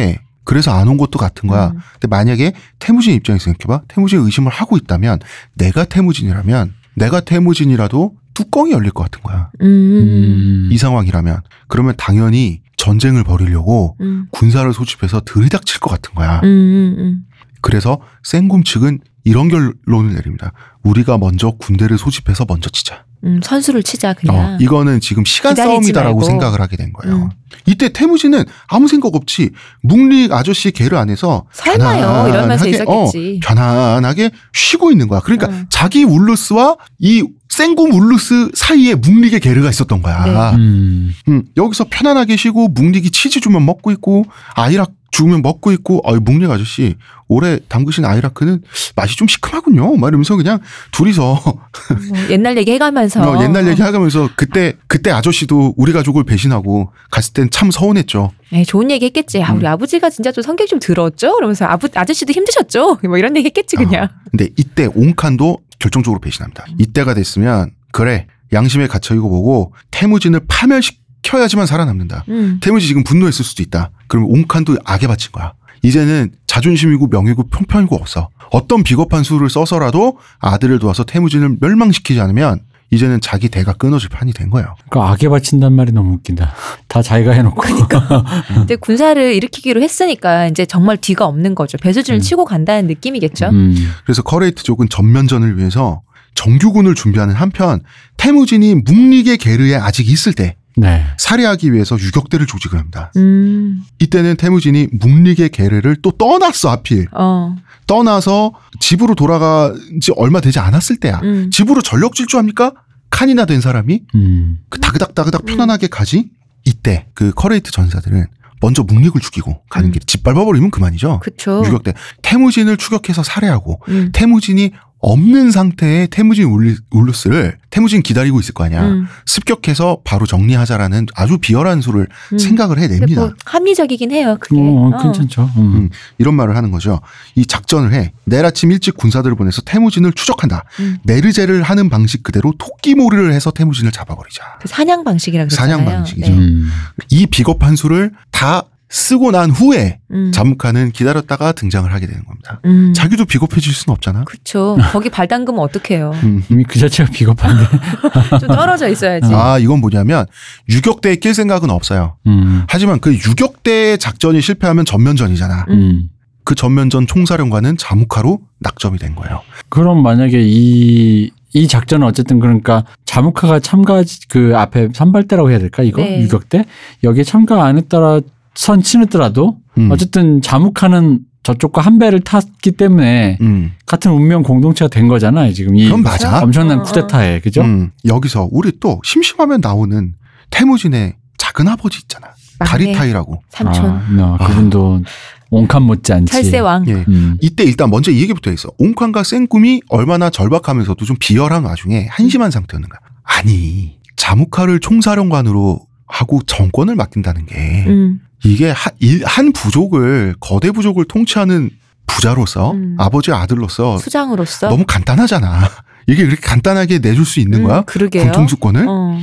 [0.46, 1.68] 그래서 안 온 것도 같은 거야.
[1.76, 1.80] 음.
[1.94, 3.84] 근데 만약에 태무진 입장에서 생각해봐.
[3.90, 5.20] 태무진이 의심을 하고 있다면
[5.56, 9.50] 내가 태무진이라면 내가 태무진이라도 뚜껑이 열릴 것 같은 거야.
[9.62, 9.66] 음.
[9.66, 10.70] 음.
[10.72, 14.28] 이 상황이라면 그러면 당연히 전쟁을 벌이려고 음.
[14.30, 16.42] 군사를 소집해서 들이닥칠 것 같은 거야.
[16.44, 16.46] 음.
[16.46, 16.96] 음.
[17.00, 17.22] 음.
[17.62, 20.54] 그래서 센굼 측은 이런 결론을 내립니다.
[20.84, 23.04] 우리가 먼저 군대를 소집해서 먼저 치자.
[23.24, 23.40] 음.
[23.44, 24.36] 선수를 치자 그냥.
[24.36, 26.28] 어, 이거는 지금 시간 싸움이다라고 말고.
[26.28, 27.16] 생각을 하게 된 거예요.
[27.24, 27.30] 음.
[27.66, 29.50] 이때 태무진은 아무 생각 없이
[29.82, 33.40] 묵릭 아저씨 개를 안에서 설마요 이러면서 편안하게, 있었겠지.
[33.44, 35.20] 어, 편안하게 쉬고 있는 거야.
[35.22, 35.66] 그러니까 음.
[35.70, 37.26] 자기 울루스와 이
[37.58, 40.52] 생곰 울루스 사이에 묵릭의 게르가 있었던 거야.
[40.52, 41.12] 음.
[41.28, 46.52] 음, 여기서 편안하게 쉬고 묵릭이 치즈 주면 먹고 있고 아이락 주면 먹고 있고 어이 묵릭
[46.52, 46.96] 아저씨
[47.28, 48.62] 올해 담그신 아이라크는
[48.96, 49.96] 맛이 좀 시큼하군요.
[49.98, 50.60] 막 이러면서 그냥
[50.92, 53.22] 둘이서 뭐 옛날 얘기 해가면서.
[53.24, 58.34] 어, 옛날 얘기 하면서 그때 그때 아저씨도 우리 가족을 배신하고 갔을 땐 참 서운했죠.
[58.52, 59.42] 네, 좋은 얘기 했겠지.
[59.42, 59.72] 아, 우리 음.
[59.72, 61.36] 아버지가 진짜 좀 성격 좀 들었죠?
[61.36, 63.00] 그러면서 아부, 아저씨도 힘드셨죠?
[63.04, 64.06] 뭐 이런 얘기 했겠지, 그냥.
[64.06, 66.66] 어, 근데 이때 옹칸도 결정적으로 배신합니다.
[66.78, 72.26] 이때가 됐으면 그래 양심에 갇혀 이거 보고 태무진을 파멸시켜야지만 살아남는다.
[72.30, 72.60] 음.
[72.62, 73.92] 태무진 지금 분노했을 수도 있다.
[74.08, 75.54] 그러면 옹칸도 악에 바친 거야.
[75.84, 78.30] 이제는 자존심이고 명예고 평판이고 없어.
[78.52, 84.50] 어떤 비겁한 수를 써서라도 아들을 도와서 태무진을 멸망시키지 않으면 이제는 자기 대가 끊어질 판이 된
[84.50, 84.76] 거예요.
[84.90, 86.54] 그 악에 바친단 말이 너무 웃긴다.
[86.88, 87.62] 다 자기가 해놓고.
[88.54, 91.78] 근데 군사를 일으키기로 했으니까 이제 정말 뒤가 없는 거죠.
[91.78, 92.22] 배수진을 음.
[92.22, 93.48] 치고 간다는 느낌이겠죠.
[93.50, 93.76] 음.
[94.06, 96.02] 그래서 커레이트족은 전면전을 위해서
[96.36, 97.82] 정규군을 준비하는 한편
[98.18, 101.04] 태무진이 묵리게 게르에 아직 있을 때 네.
[101.18, 103.12] 살해하기 위해서 유격대를 조직을 합니다.
[103.18, 107.56] 음, 이때는 태무진이 묵리게 게르를 또 떠났어 하필 어,
[107.88, 111.20] 떠나서 집으로 돌아간 지 얼마 되지 않았을 때야.
[111.24, 112.74] 음, 집으로 전력 질주합니까?
[113.10, 114.60] 칸이나 된 사람이 음.
[114.70, 115.46] 그 다그닥다그닥 음.
[115.46, 116.30] 편안하게 가지?
[116.66, 118.26] 이때 그 커레이트 전사들은
[118.62, 119.92] 먼저 뭉릭을 죽이고 가는 음.
[119.92, 121.20] 길에 짓밟아버리면 그만이죠.
[121.22, 121.64] 그쵸.
[121.66, 128.64] 유격대 태무진을 추격해서 살해하고 음, 태무진이 없는 상태의 태무진 울리, 울루스를 태무진 기다리고 있을 거
[128.64, 128.84] 아니야.
[128.84, 132.38] 음, 습격해서 바로 정리하자라는 아주 비열한 수를 음.
[132.38, 133.22] 생각을 해냅니다.
[133.22, 134.38] 뭐 합리적이긴 해요.
[134.40, 134.60] 그게.
[134.60, 135.04] 어, 어.
[135.04, 135.52] 괜찮죠.
[135.58, 135.62] 음.
[135.76, 135.90] 음.
[136.18, 137.00] 이런 말을 하는 거죠.
[137.36, 138.12] 이 작전을 해.
[138.24, 140.64] 내일 아침 일찍 군사들을 보내서 태무진을 추적한다.
[140.80, 140.98] 음.
[141.04, 144.58] 메르제를 하는 방식 그대로 토끼몰이를 해서 태무진을 잡아버리자.
[144.62, 145.78] 그 사냥 방식이라 그랬잖아요.
[145.78, 146.32] 사냥 방식이죠.
[146.32, 146.38] 네.
[146.38, 146.70] 음.
[147.12, 150.32] 이 비겁한 수를 다 쓰고 난 후에 음.
[150.32, 152.62] 자무카는 기다렸다가 등장을 하게 되는 겁니다.
[152.66, 152.94] 음.
[152.94, 154.24] 자기도 비겁해질 수는 없잖아.
[154.24, 154.78] 그쵸.
[154.92, 156.12] 거기 발 담그면 어떡해요.
[156.24, 156.44] 음.
[156.50, 157.66] 이미 그 자체가 비겁한데.
[158.40, 159.34] 좀 떨어져 있어야지.
[159.34, 160.26] 아, 이건 뭐냐면
[160.70, 162.16] 유격대에 낄 생각은 없어요.
[162.28, 162.64] 음.
[162.70, 165.66] 하지만 그 유격대 작전이 실패하면 전면전이잖아.
[165.70, 166.10] 음.
[166.46, 169.42] 그 전면전 총사령관은 자무카로 낙점이 된 거예요.
[169.68, 175.84] 그럼 만약에 이, 이 작전은 어쨌든 그러니까 자무카가 참가, 그 앞에 선발대라고 해야 될까?
[175.84, 176.02] 이거?
[176.02, 176.22] 네.
[176.22, 176.64] 유격대?
[177.04, 178.22] 여기에 참가 안 했더라,
[178.58, 179.92] 선 치느더라도 음.
[179.92, 183.72] 어쨌든 자무카는 저쪽과 한 배를 탔기 때문에 음.
[183.86, 185.54] 같은 운명 공동체가 된 거잖아요.
[185.54, 186.42] 지금 이 그건 맞아.
[186.42, 186.84] 엄청난 어, 어.
[186.84, 187.40] 쿠데타에.
[187.40, 187.62] 그죠?
[187.62, 190.14] 음, 여기서 우리 또 심심하면 나오는
[190.50, 192.28] 태무진의 작은 아버지 있잖아.
[192.60, 193.42] 다리타이라고.
[193.50, 193.86] 삼촌.
[193.86, 195.04] 아, 어, 그분도
[195.52, 196.32] 온칸 못지않지.
[196.34, 196.88] 철새왕.
[196.88, 197.06] 예.
[197.08, 197.38] 음.
[197.42, 198.70] 이때 일단 먼저 이 얘기부터 있어.
[198.80, 202.98] 옹칸과 생꿈이 얼마나 절박하면서도 좀 비열한 와중에 한심한 상태였는가.
[203.24, 208.22] 아니 자무카를 총사령관으로 하고 정권을 맡긴다는 게 음.
[208.44, 211.70] 이게 한, 일- 한 부족을 거대 부족을 통치하는
[212.06, 212.96] 부자로서 음.
[212.98, 214.70] 아버지 아들로서 수장으로서.
[214.70, 215.70] 너무 간단하잖아.
[216.08, 217.80] 이게 그렇게 간단하게 내줄 수 있는 거야?
[217.80, 218.24] 음, 그러게요.
[218.24, 218.86] 군통수권을?
[218.88, 219.20] 어.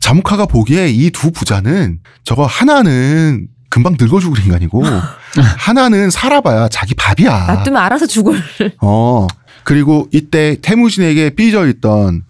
[0.00, 4.82] 자무카가 보기에 이 두 부자는 저거 하나는 금방 늙어 죽을 인간이고
[5.58, 7.46] 하나는 살아봐야 자기 밥이야.
[7.54, 8.42] 놔두면 알아서 죽을.
[8.80, 9.26] 어.
[9.62, 12.22] 그리고 이때 태무진에게 삐져 있던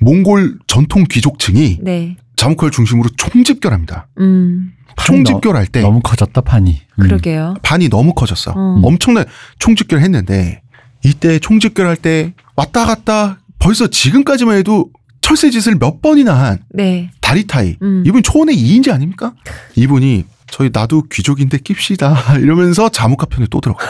[0.00, 2.16] 몽골 전통 귀족층이 네.
[2.36, 4.08] 자무카를 중심으로 총집결합니다.
[4.18, 4.72] 음.
[4.96, 6.70] 총집결 할 때 너무 커졌다 판이.
[6.96, 7.02] 음.
[7.02, 7.54] 그러게요.
[7.62, 8.52] 반이 너무 커졌어.
[8.56, 8.80] 어.
[8.84, 9.24] 엄청난
[9.58, 10.62] 총집결 했는데
[11.04, 14.90] 이때 총집결 할 때 왔다 갔다 벌써 지금까지만 해도
[15.20, 17.10] 철새 짓을 몇 번이나 한 네.
[17.20, 18.04] 다리타이 음.
[18.06, 19.32] 이분 초원의 2인지 아닙니까?
[19.74, 20.24] 이분이
[20.56, 23.84] 저희 나도 귀족인데 낍시다 이러면서 자무카 편에 또 들어가.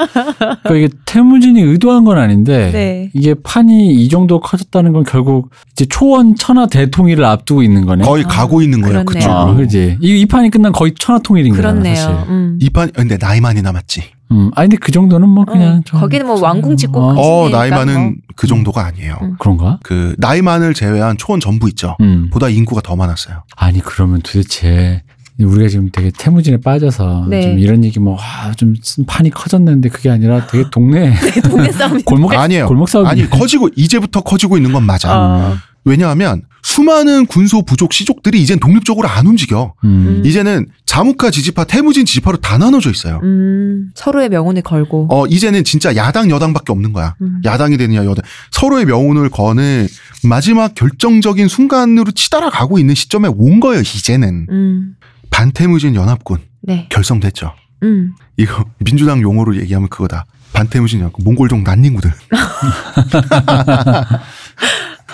[0.64, 3.10] 그러니까 이게 태무진이 의도한 건 아닌데 네.
[3.12, 8.04] 이게 판이 이 정도 커졌다는 건 결국 이제 초원 천하 대통일을 앞두고 있는 거네.
[8.06, 9.04] 거의 아, 가고 있는 거예요.
[9.04, 9.30] 그쪽으로.
[9.30, 9.98] 아, 그지.
[10.00, 11.94] 이, 이 판이 끝난 거의 천하 통일인 거잖아, 그렇네요.
[11.96, 12.10] 사실.
[12.30, 12.58] 음.
[12.62, 14.02] 이판 근데 나이 많이 남았지.
[14.32, 14.50] 음.
[14.54, 17.48] 아니 근데 그 정도는 뭐 그냥 어, 좀- 거기는 뭐 왕궁 짓고 어, 그- 어
[17.50, 18.12] 나이 많은 뭐.
[18.36, 19.18] 그 정도가 아니에요.
[19.20, 19.36] 음.
[19.38, 19.80] 그런가?
[19.82, 21.94] 그 나이만을 제외한 초원 전부 있죠.
[22.00, 22.30] 음.
[22.32, 23.42] 보다 인구가 더 많았어요.
[23.54, 25.02] 아니 그러면 도대체
[25.44, 27.42] 우리가 지금 되게 태무진에 빠져서 네.
[27.42, 28.74] 좀 이런 얘기 뭐 아, 좀
[29.06, 31.14] 판이 커졌는데 그게 아니라 되게 동네
[31.44, 32.00] 동네 싸움.
[32.02, 32.66] 골목 아니에요.
[32.68, 35.10] 골목 싸움 아니 커지고 이제부터 커지고 있는 건 맞아.
[35.14, 35.56] 어.
[35.84, 39.74] 왜냐하면 수많은 군소 부족 시족들이 이젠 독립적으로 안 움직여.
[39.84, 40.20] 음.
[40.24, 43.20] 이제는 자무카 지지파, 태무진 지지파로 다 나눠져 있어요.
[43.22, 43.90] 음.
[43.94, 45.06] 서로의 명운을 걸고.
[45.10, 47.14] 어 이제는 진짜 야당 여당밖에 없는 거야.
[47.20, 47.40] 음.
[47.44, 49.86] 야당이 되느냐 여당 서로의 명운을 거는
[50.24, 53.82] 마지막 결정적인 순간으로 치달아 가고 있는 시점에 온 거예요.
[53.82, 54.96] 이제는 음.
[55.30, 56.88] 반태무진 연합군 네.
[56.90, 57.52] 결성됐죠.
[57.82, 58.14] 음.
[58.36, 60.26] 이거 민주당 용어로 얘기하면 그거다.
[60.52, 62.12] 반태무진 연합군 몽골족 난닝구들.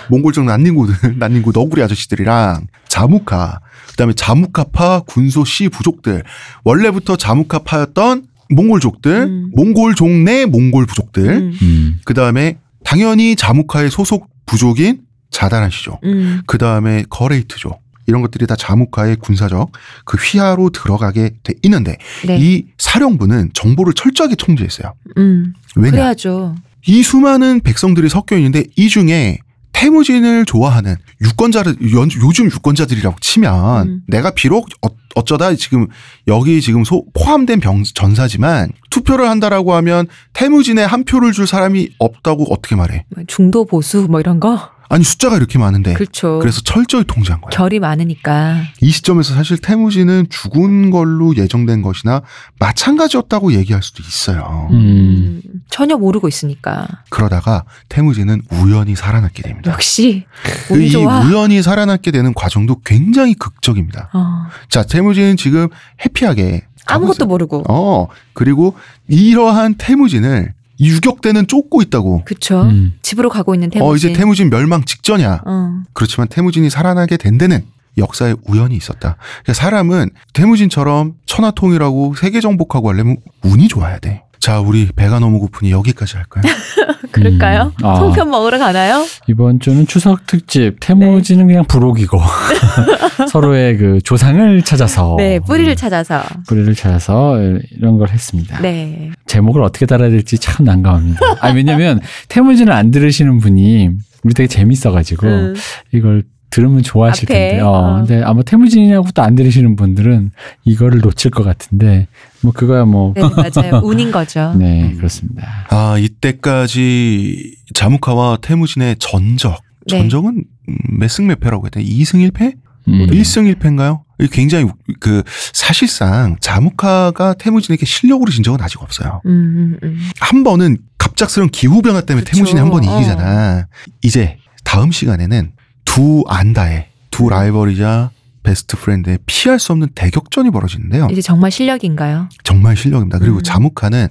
[0.09, 3.61] 몽골족 난닝구들, 난닝구 너구리 아저씨들이랑 자무카,
[3.91, 6.25] 그다음에 자무카파 군소 씨 부족들,
[6.65, 9.51] 원래부터 자무카파였던 몽골족들, 음.
[9.55, 11.59] 몽골족 내 몽골 부족들, 음.
[11.63, 12.01] 음.
[12.05, 15.01] 그 다음에 당연히 자무카의 소속 부족인
[15.31, 16.43] 자다란 씨족, 음.
[16.47, 19.72] 그 다음에 거레이트족 이런 것들이 다 자무카의 군사적
[20.05, 21.96] 그 휘하로 들어가게 돼 있는데
[22.26, 22.38] 네.
[22.40, 24.92] 이 사령부는 정보를 철저하게 통제했어요.
[25.18, 25.55] 음.
[25.76, 25.90] 왜냐?
[25.92, 26.55] 그래야죠.
[26.86, 29.38] 이 수많은 백성들이 섞여 있는데 이 중에
[29.72, 34.00] 태무진을 좋아하는 유권자를 연- 요즘 유권자들이라고 치면 음.
[34.07, 35.86] 내가 비록 어, 어쩌다 지금
[36.26, 42.53] 여기 지금 소, 포함된 병, 전사지만 투표를 한다라고 하면 태무진에 한 표를 줄 사람이 없다고
[42.53, 43.05] 어떻게 말해?
[43.14, 44.70] 뭐 중도 보수 뭐 이런 거.
[44.93, 46.38] 아니 숫자가 이렇게 많은데 그렇죠.
[46.38, 47.49] 그래서 철저히 통제한 거야.
[47.49, 48.61] 결이 많으니까.
[48.82, 52.20] 이 시점에서 사실 태무진은 죽은 걸로 예정된 것이나
[52.59, 54.68] 마찬가지였다고 얘기할 수도 있어요.
[54.70, 55.40] 음.
[55.70, 56.86] 전혀 모르고 있으니까.
[57.09, 59.70] 그러다가 태무진은 우연히 살아남게 됩니다.
[59.72, 60.26] 역시
[60.68, 61.20] 그운이 좋아.
[61.22, 64.11] 우연히 살아남게 되는 과정도 굉장히 극적입니다.
[64.12, 65.68] 어, 자, 태무진은 지금
[66.05, 67.28] 해피하게 아무것도 있어요.
[67.28, 67.64] 모르고.
[67.66, 68.76] 어, 그리고
[69.09, 70.53] 이러한 태무진을
[70.83, 72.24] 유격대는 쫓고 있다고.
[72.24, 72.62] 그쵸.
[72.62, 72.95] 음.
[73.03, 73.91] 집으로 가고 있는 태무진.
[73.91, 75.43] 어, 이제 태무진 멸망 직전이야.
[75.47, 75.83] 어.
[75.93, 77.64] 그렇지만 태무진이 살아나게 된 데는
[77.99, 79.16] 역사에 우연이 있었다.
[79.43, 84.24] 그러니까 사람은 태무진처럼 천하통일하고 세계 정복하고 하려면 운이 좋아야 돼.
[84.43, 86.43] 자, 우리 배가 너무 고프니 여기까지 할까요?
[87.12, 87.72] 그럴까요?
[87.80, 87.86] 음.
[87.86, 87.95] 아.
[87.95, 89.07] 송편 먹으러 가나요?
[89.28, 92.18] 이번 주는 추석 특집 태무지는 그냥 부록이고
[93.30, 96.24] 서로의 그 조상을 찾아서 네, 뿌리를 찾아서.
[96.49, 97.40] 뿌리를 찾아서
[97.70, 98.61] 이런 걸 했습니다.
[98.61, 99.12] 네.
[99.26, 101.20] 제목을 어떻게 달아야 될지 참 난감합니다.
[101.40, 103.90] 아 왜냐면 태무진을 안 들으시는 분이
[104.24, 105.55] 우리 되게 재밌어가지고 음.
[105.93, 107.61] 이걸 들으면 좋아하실 앞에, 텐데.
[107.62, 107.96] 어, 어.
[107.96, 110.32] 근데 아마 태무진이라고 또안 들으시는 분들은
[110.64, 112.07] 이거를 놓칠 것 같은데
[112.42, 113.14] 뭐 그거야 뭐.
[113.16, 113.80] 네, 맞아요.
[113.84, 114.55] 운인 거죠.
[114.57, 114.96] 네, 음.
[114.98, 115.66] 그렇습니다.
[115.70, 119.61] 아, 이때까지 자무카와 태무진의 전적.
[119.90, 119.98] 네.
[119.98, 121.84] 전적은 음, 몇승 몇 패라고 해야 되나?
[121.84, 122.55] 2승 1패?
[122.88, 123.07] 음.
[123.07, 124.03] 1승 1패인가요?
[124.30, 124.68] 굉장히
[125.00, 125.22] 그
[125.53, 129.20] 사실상 자무카가 태무진에게 실력으로 진 적은 아직 없어요.
[129.26, 130.11] 음, 음, 음.
[130.20, 132.36] 한 번은 갑작스러운 기후 변화 때문에 그쵸.
[132.36, 132.96] 태무진이 한번 어.
[132.98, 133.66] 이기잖아.
[134.03, 135.53] 이제 다음 시간에는
[135.93, 138.12] 두 안다의 두 라이벌이자
[138.43, 141.09] best friend의 피할 수 없는 대격전이 벌어지는데요.
[141.11, 142.30] 이제 정말 실력인가요?
[142.45, 143.18] 정말 실력입니다.
[143.18, 143.43] 그리고 음.
[143.43, 144.09] 자무카는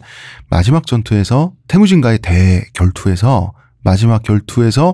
[0.47, 3.53] 마지막 전투에서 태무진과의 대결투에서
[3.83, 4.93] 마지막 결투에서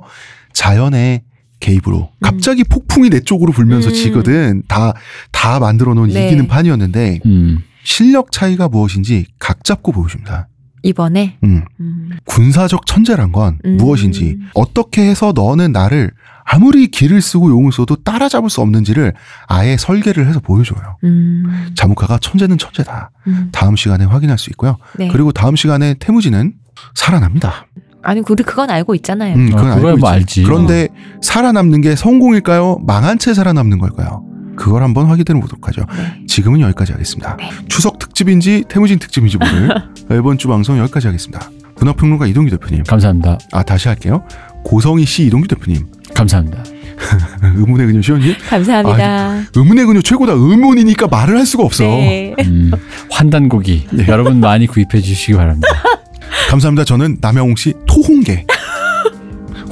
[0.53, 1.23] 자연의
[1.59, 3.93] 개입으로 갑자기 폭풍이 내 쪽으로 불면서 음.
[3.93, 4.63] 지거든.
[4.69, 4.93] 다,
[5.33, 6.27] 다 만들어 놓은 네.
[6.27, 7.59] 이기는 판이었는데 음.
[7.83, 10.47] 실력 차이가 무엇인지 각 잡고 보여줍니다.
[10.83, 11.37] 이번에.
[11.43, 11.65] 음.
[11.81, 12.11] 음.
[12.23, 13.75] 군사적 천재란 건 음.
[13.75, 16.11] 무엇인지 어떻게 해서 너는 나를
[16.49, 19.13] 아무리 길을 쓰고 용을 써도 따라잡을 수 없는지를
[19.47, 20.97] 아예 설계를 해서 보여줘요.
[21.03, 21.71] 음.
[21.75, 23.11] 자무카가 천재는 천재다.
[23.27, 23.49] 음.
[23.51, 24.77] 다음 시간에 확인할 수 있고요.
[24.97, 25.09] 네.
[25.09, 26.53] 그리고 다음 시간에 태무진은
[26.95, 27.67] 살아납니다.
[28.01, 29.35] 아니, 우리 그건 알고 있잖아요.
[29.35, 30.15] 음, 그건 어, 그거야 알고 뭐 있지.
[30.15, 30.43] 알지.
[30.43, 30.87] 그런데
[31.21, 32.77] 살아남는 게 성공일까요?
[32.87, 34.23] 망한 채 살아남는 걸까요?
[34.55, 35.81] 그걸 한번 확인해 보도록 하죠.
[35.97, 36.25] 네.
[36.27, 37.35] 지금은 여기까지 하겠습니다.
[37.37, 37.49] 네.
[37.67, 39.69] 추석 특집인지 태무진 특집인지 모를
[40.17, 41.49] 이번 주 방송 여기까지 하겠습니다.
[41.79, 42.83] 문화평론가 이동규 대표님.
[42.85, 43.37] 감사합니다.
[43.51, 44.23] 아 다시 할게요.
[44.63, 45.85] 고성희 씨 이동규 대표님.
[46.17, 46.63] 감사합니다.
[47.55, 48.35] 의문의 그녀 시원님?
[48.49, 49.29] 감사합니다.
[49.29, 50.33] 아니, 의문의 그녀 최고다.
[50.33, 51.83] 의문이니까 말을 할 수가 없어.
[51.83, 52.33] 네.
[52.39, 52.71] 음,
[53.11, 54.05] 환단고기 네.
[54.07, 55.67] 여러분 많이 구입해 주시기 바랍니다.
[56.49, 56.85] 감사합니다.
[56.85, 58.45] 저는 남영웅 씨 토홍계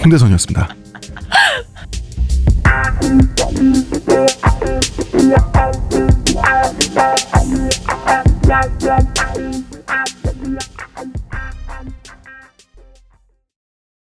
[0.03, 0.69] 홍대선이었습니다.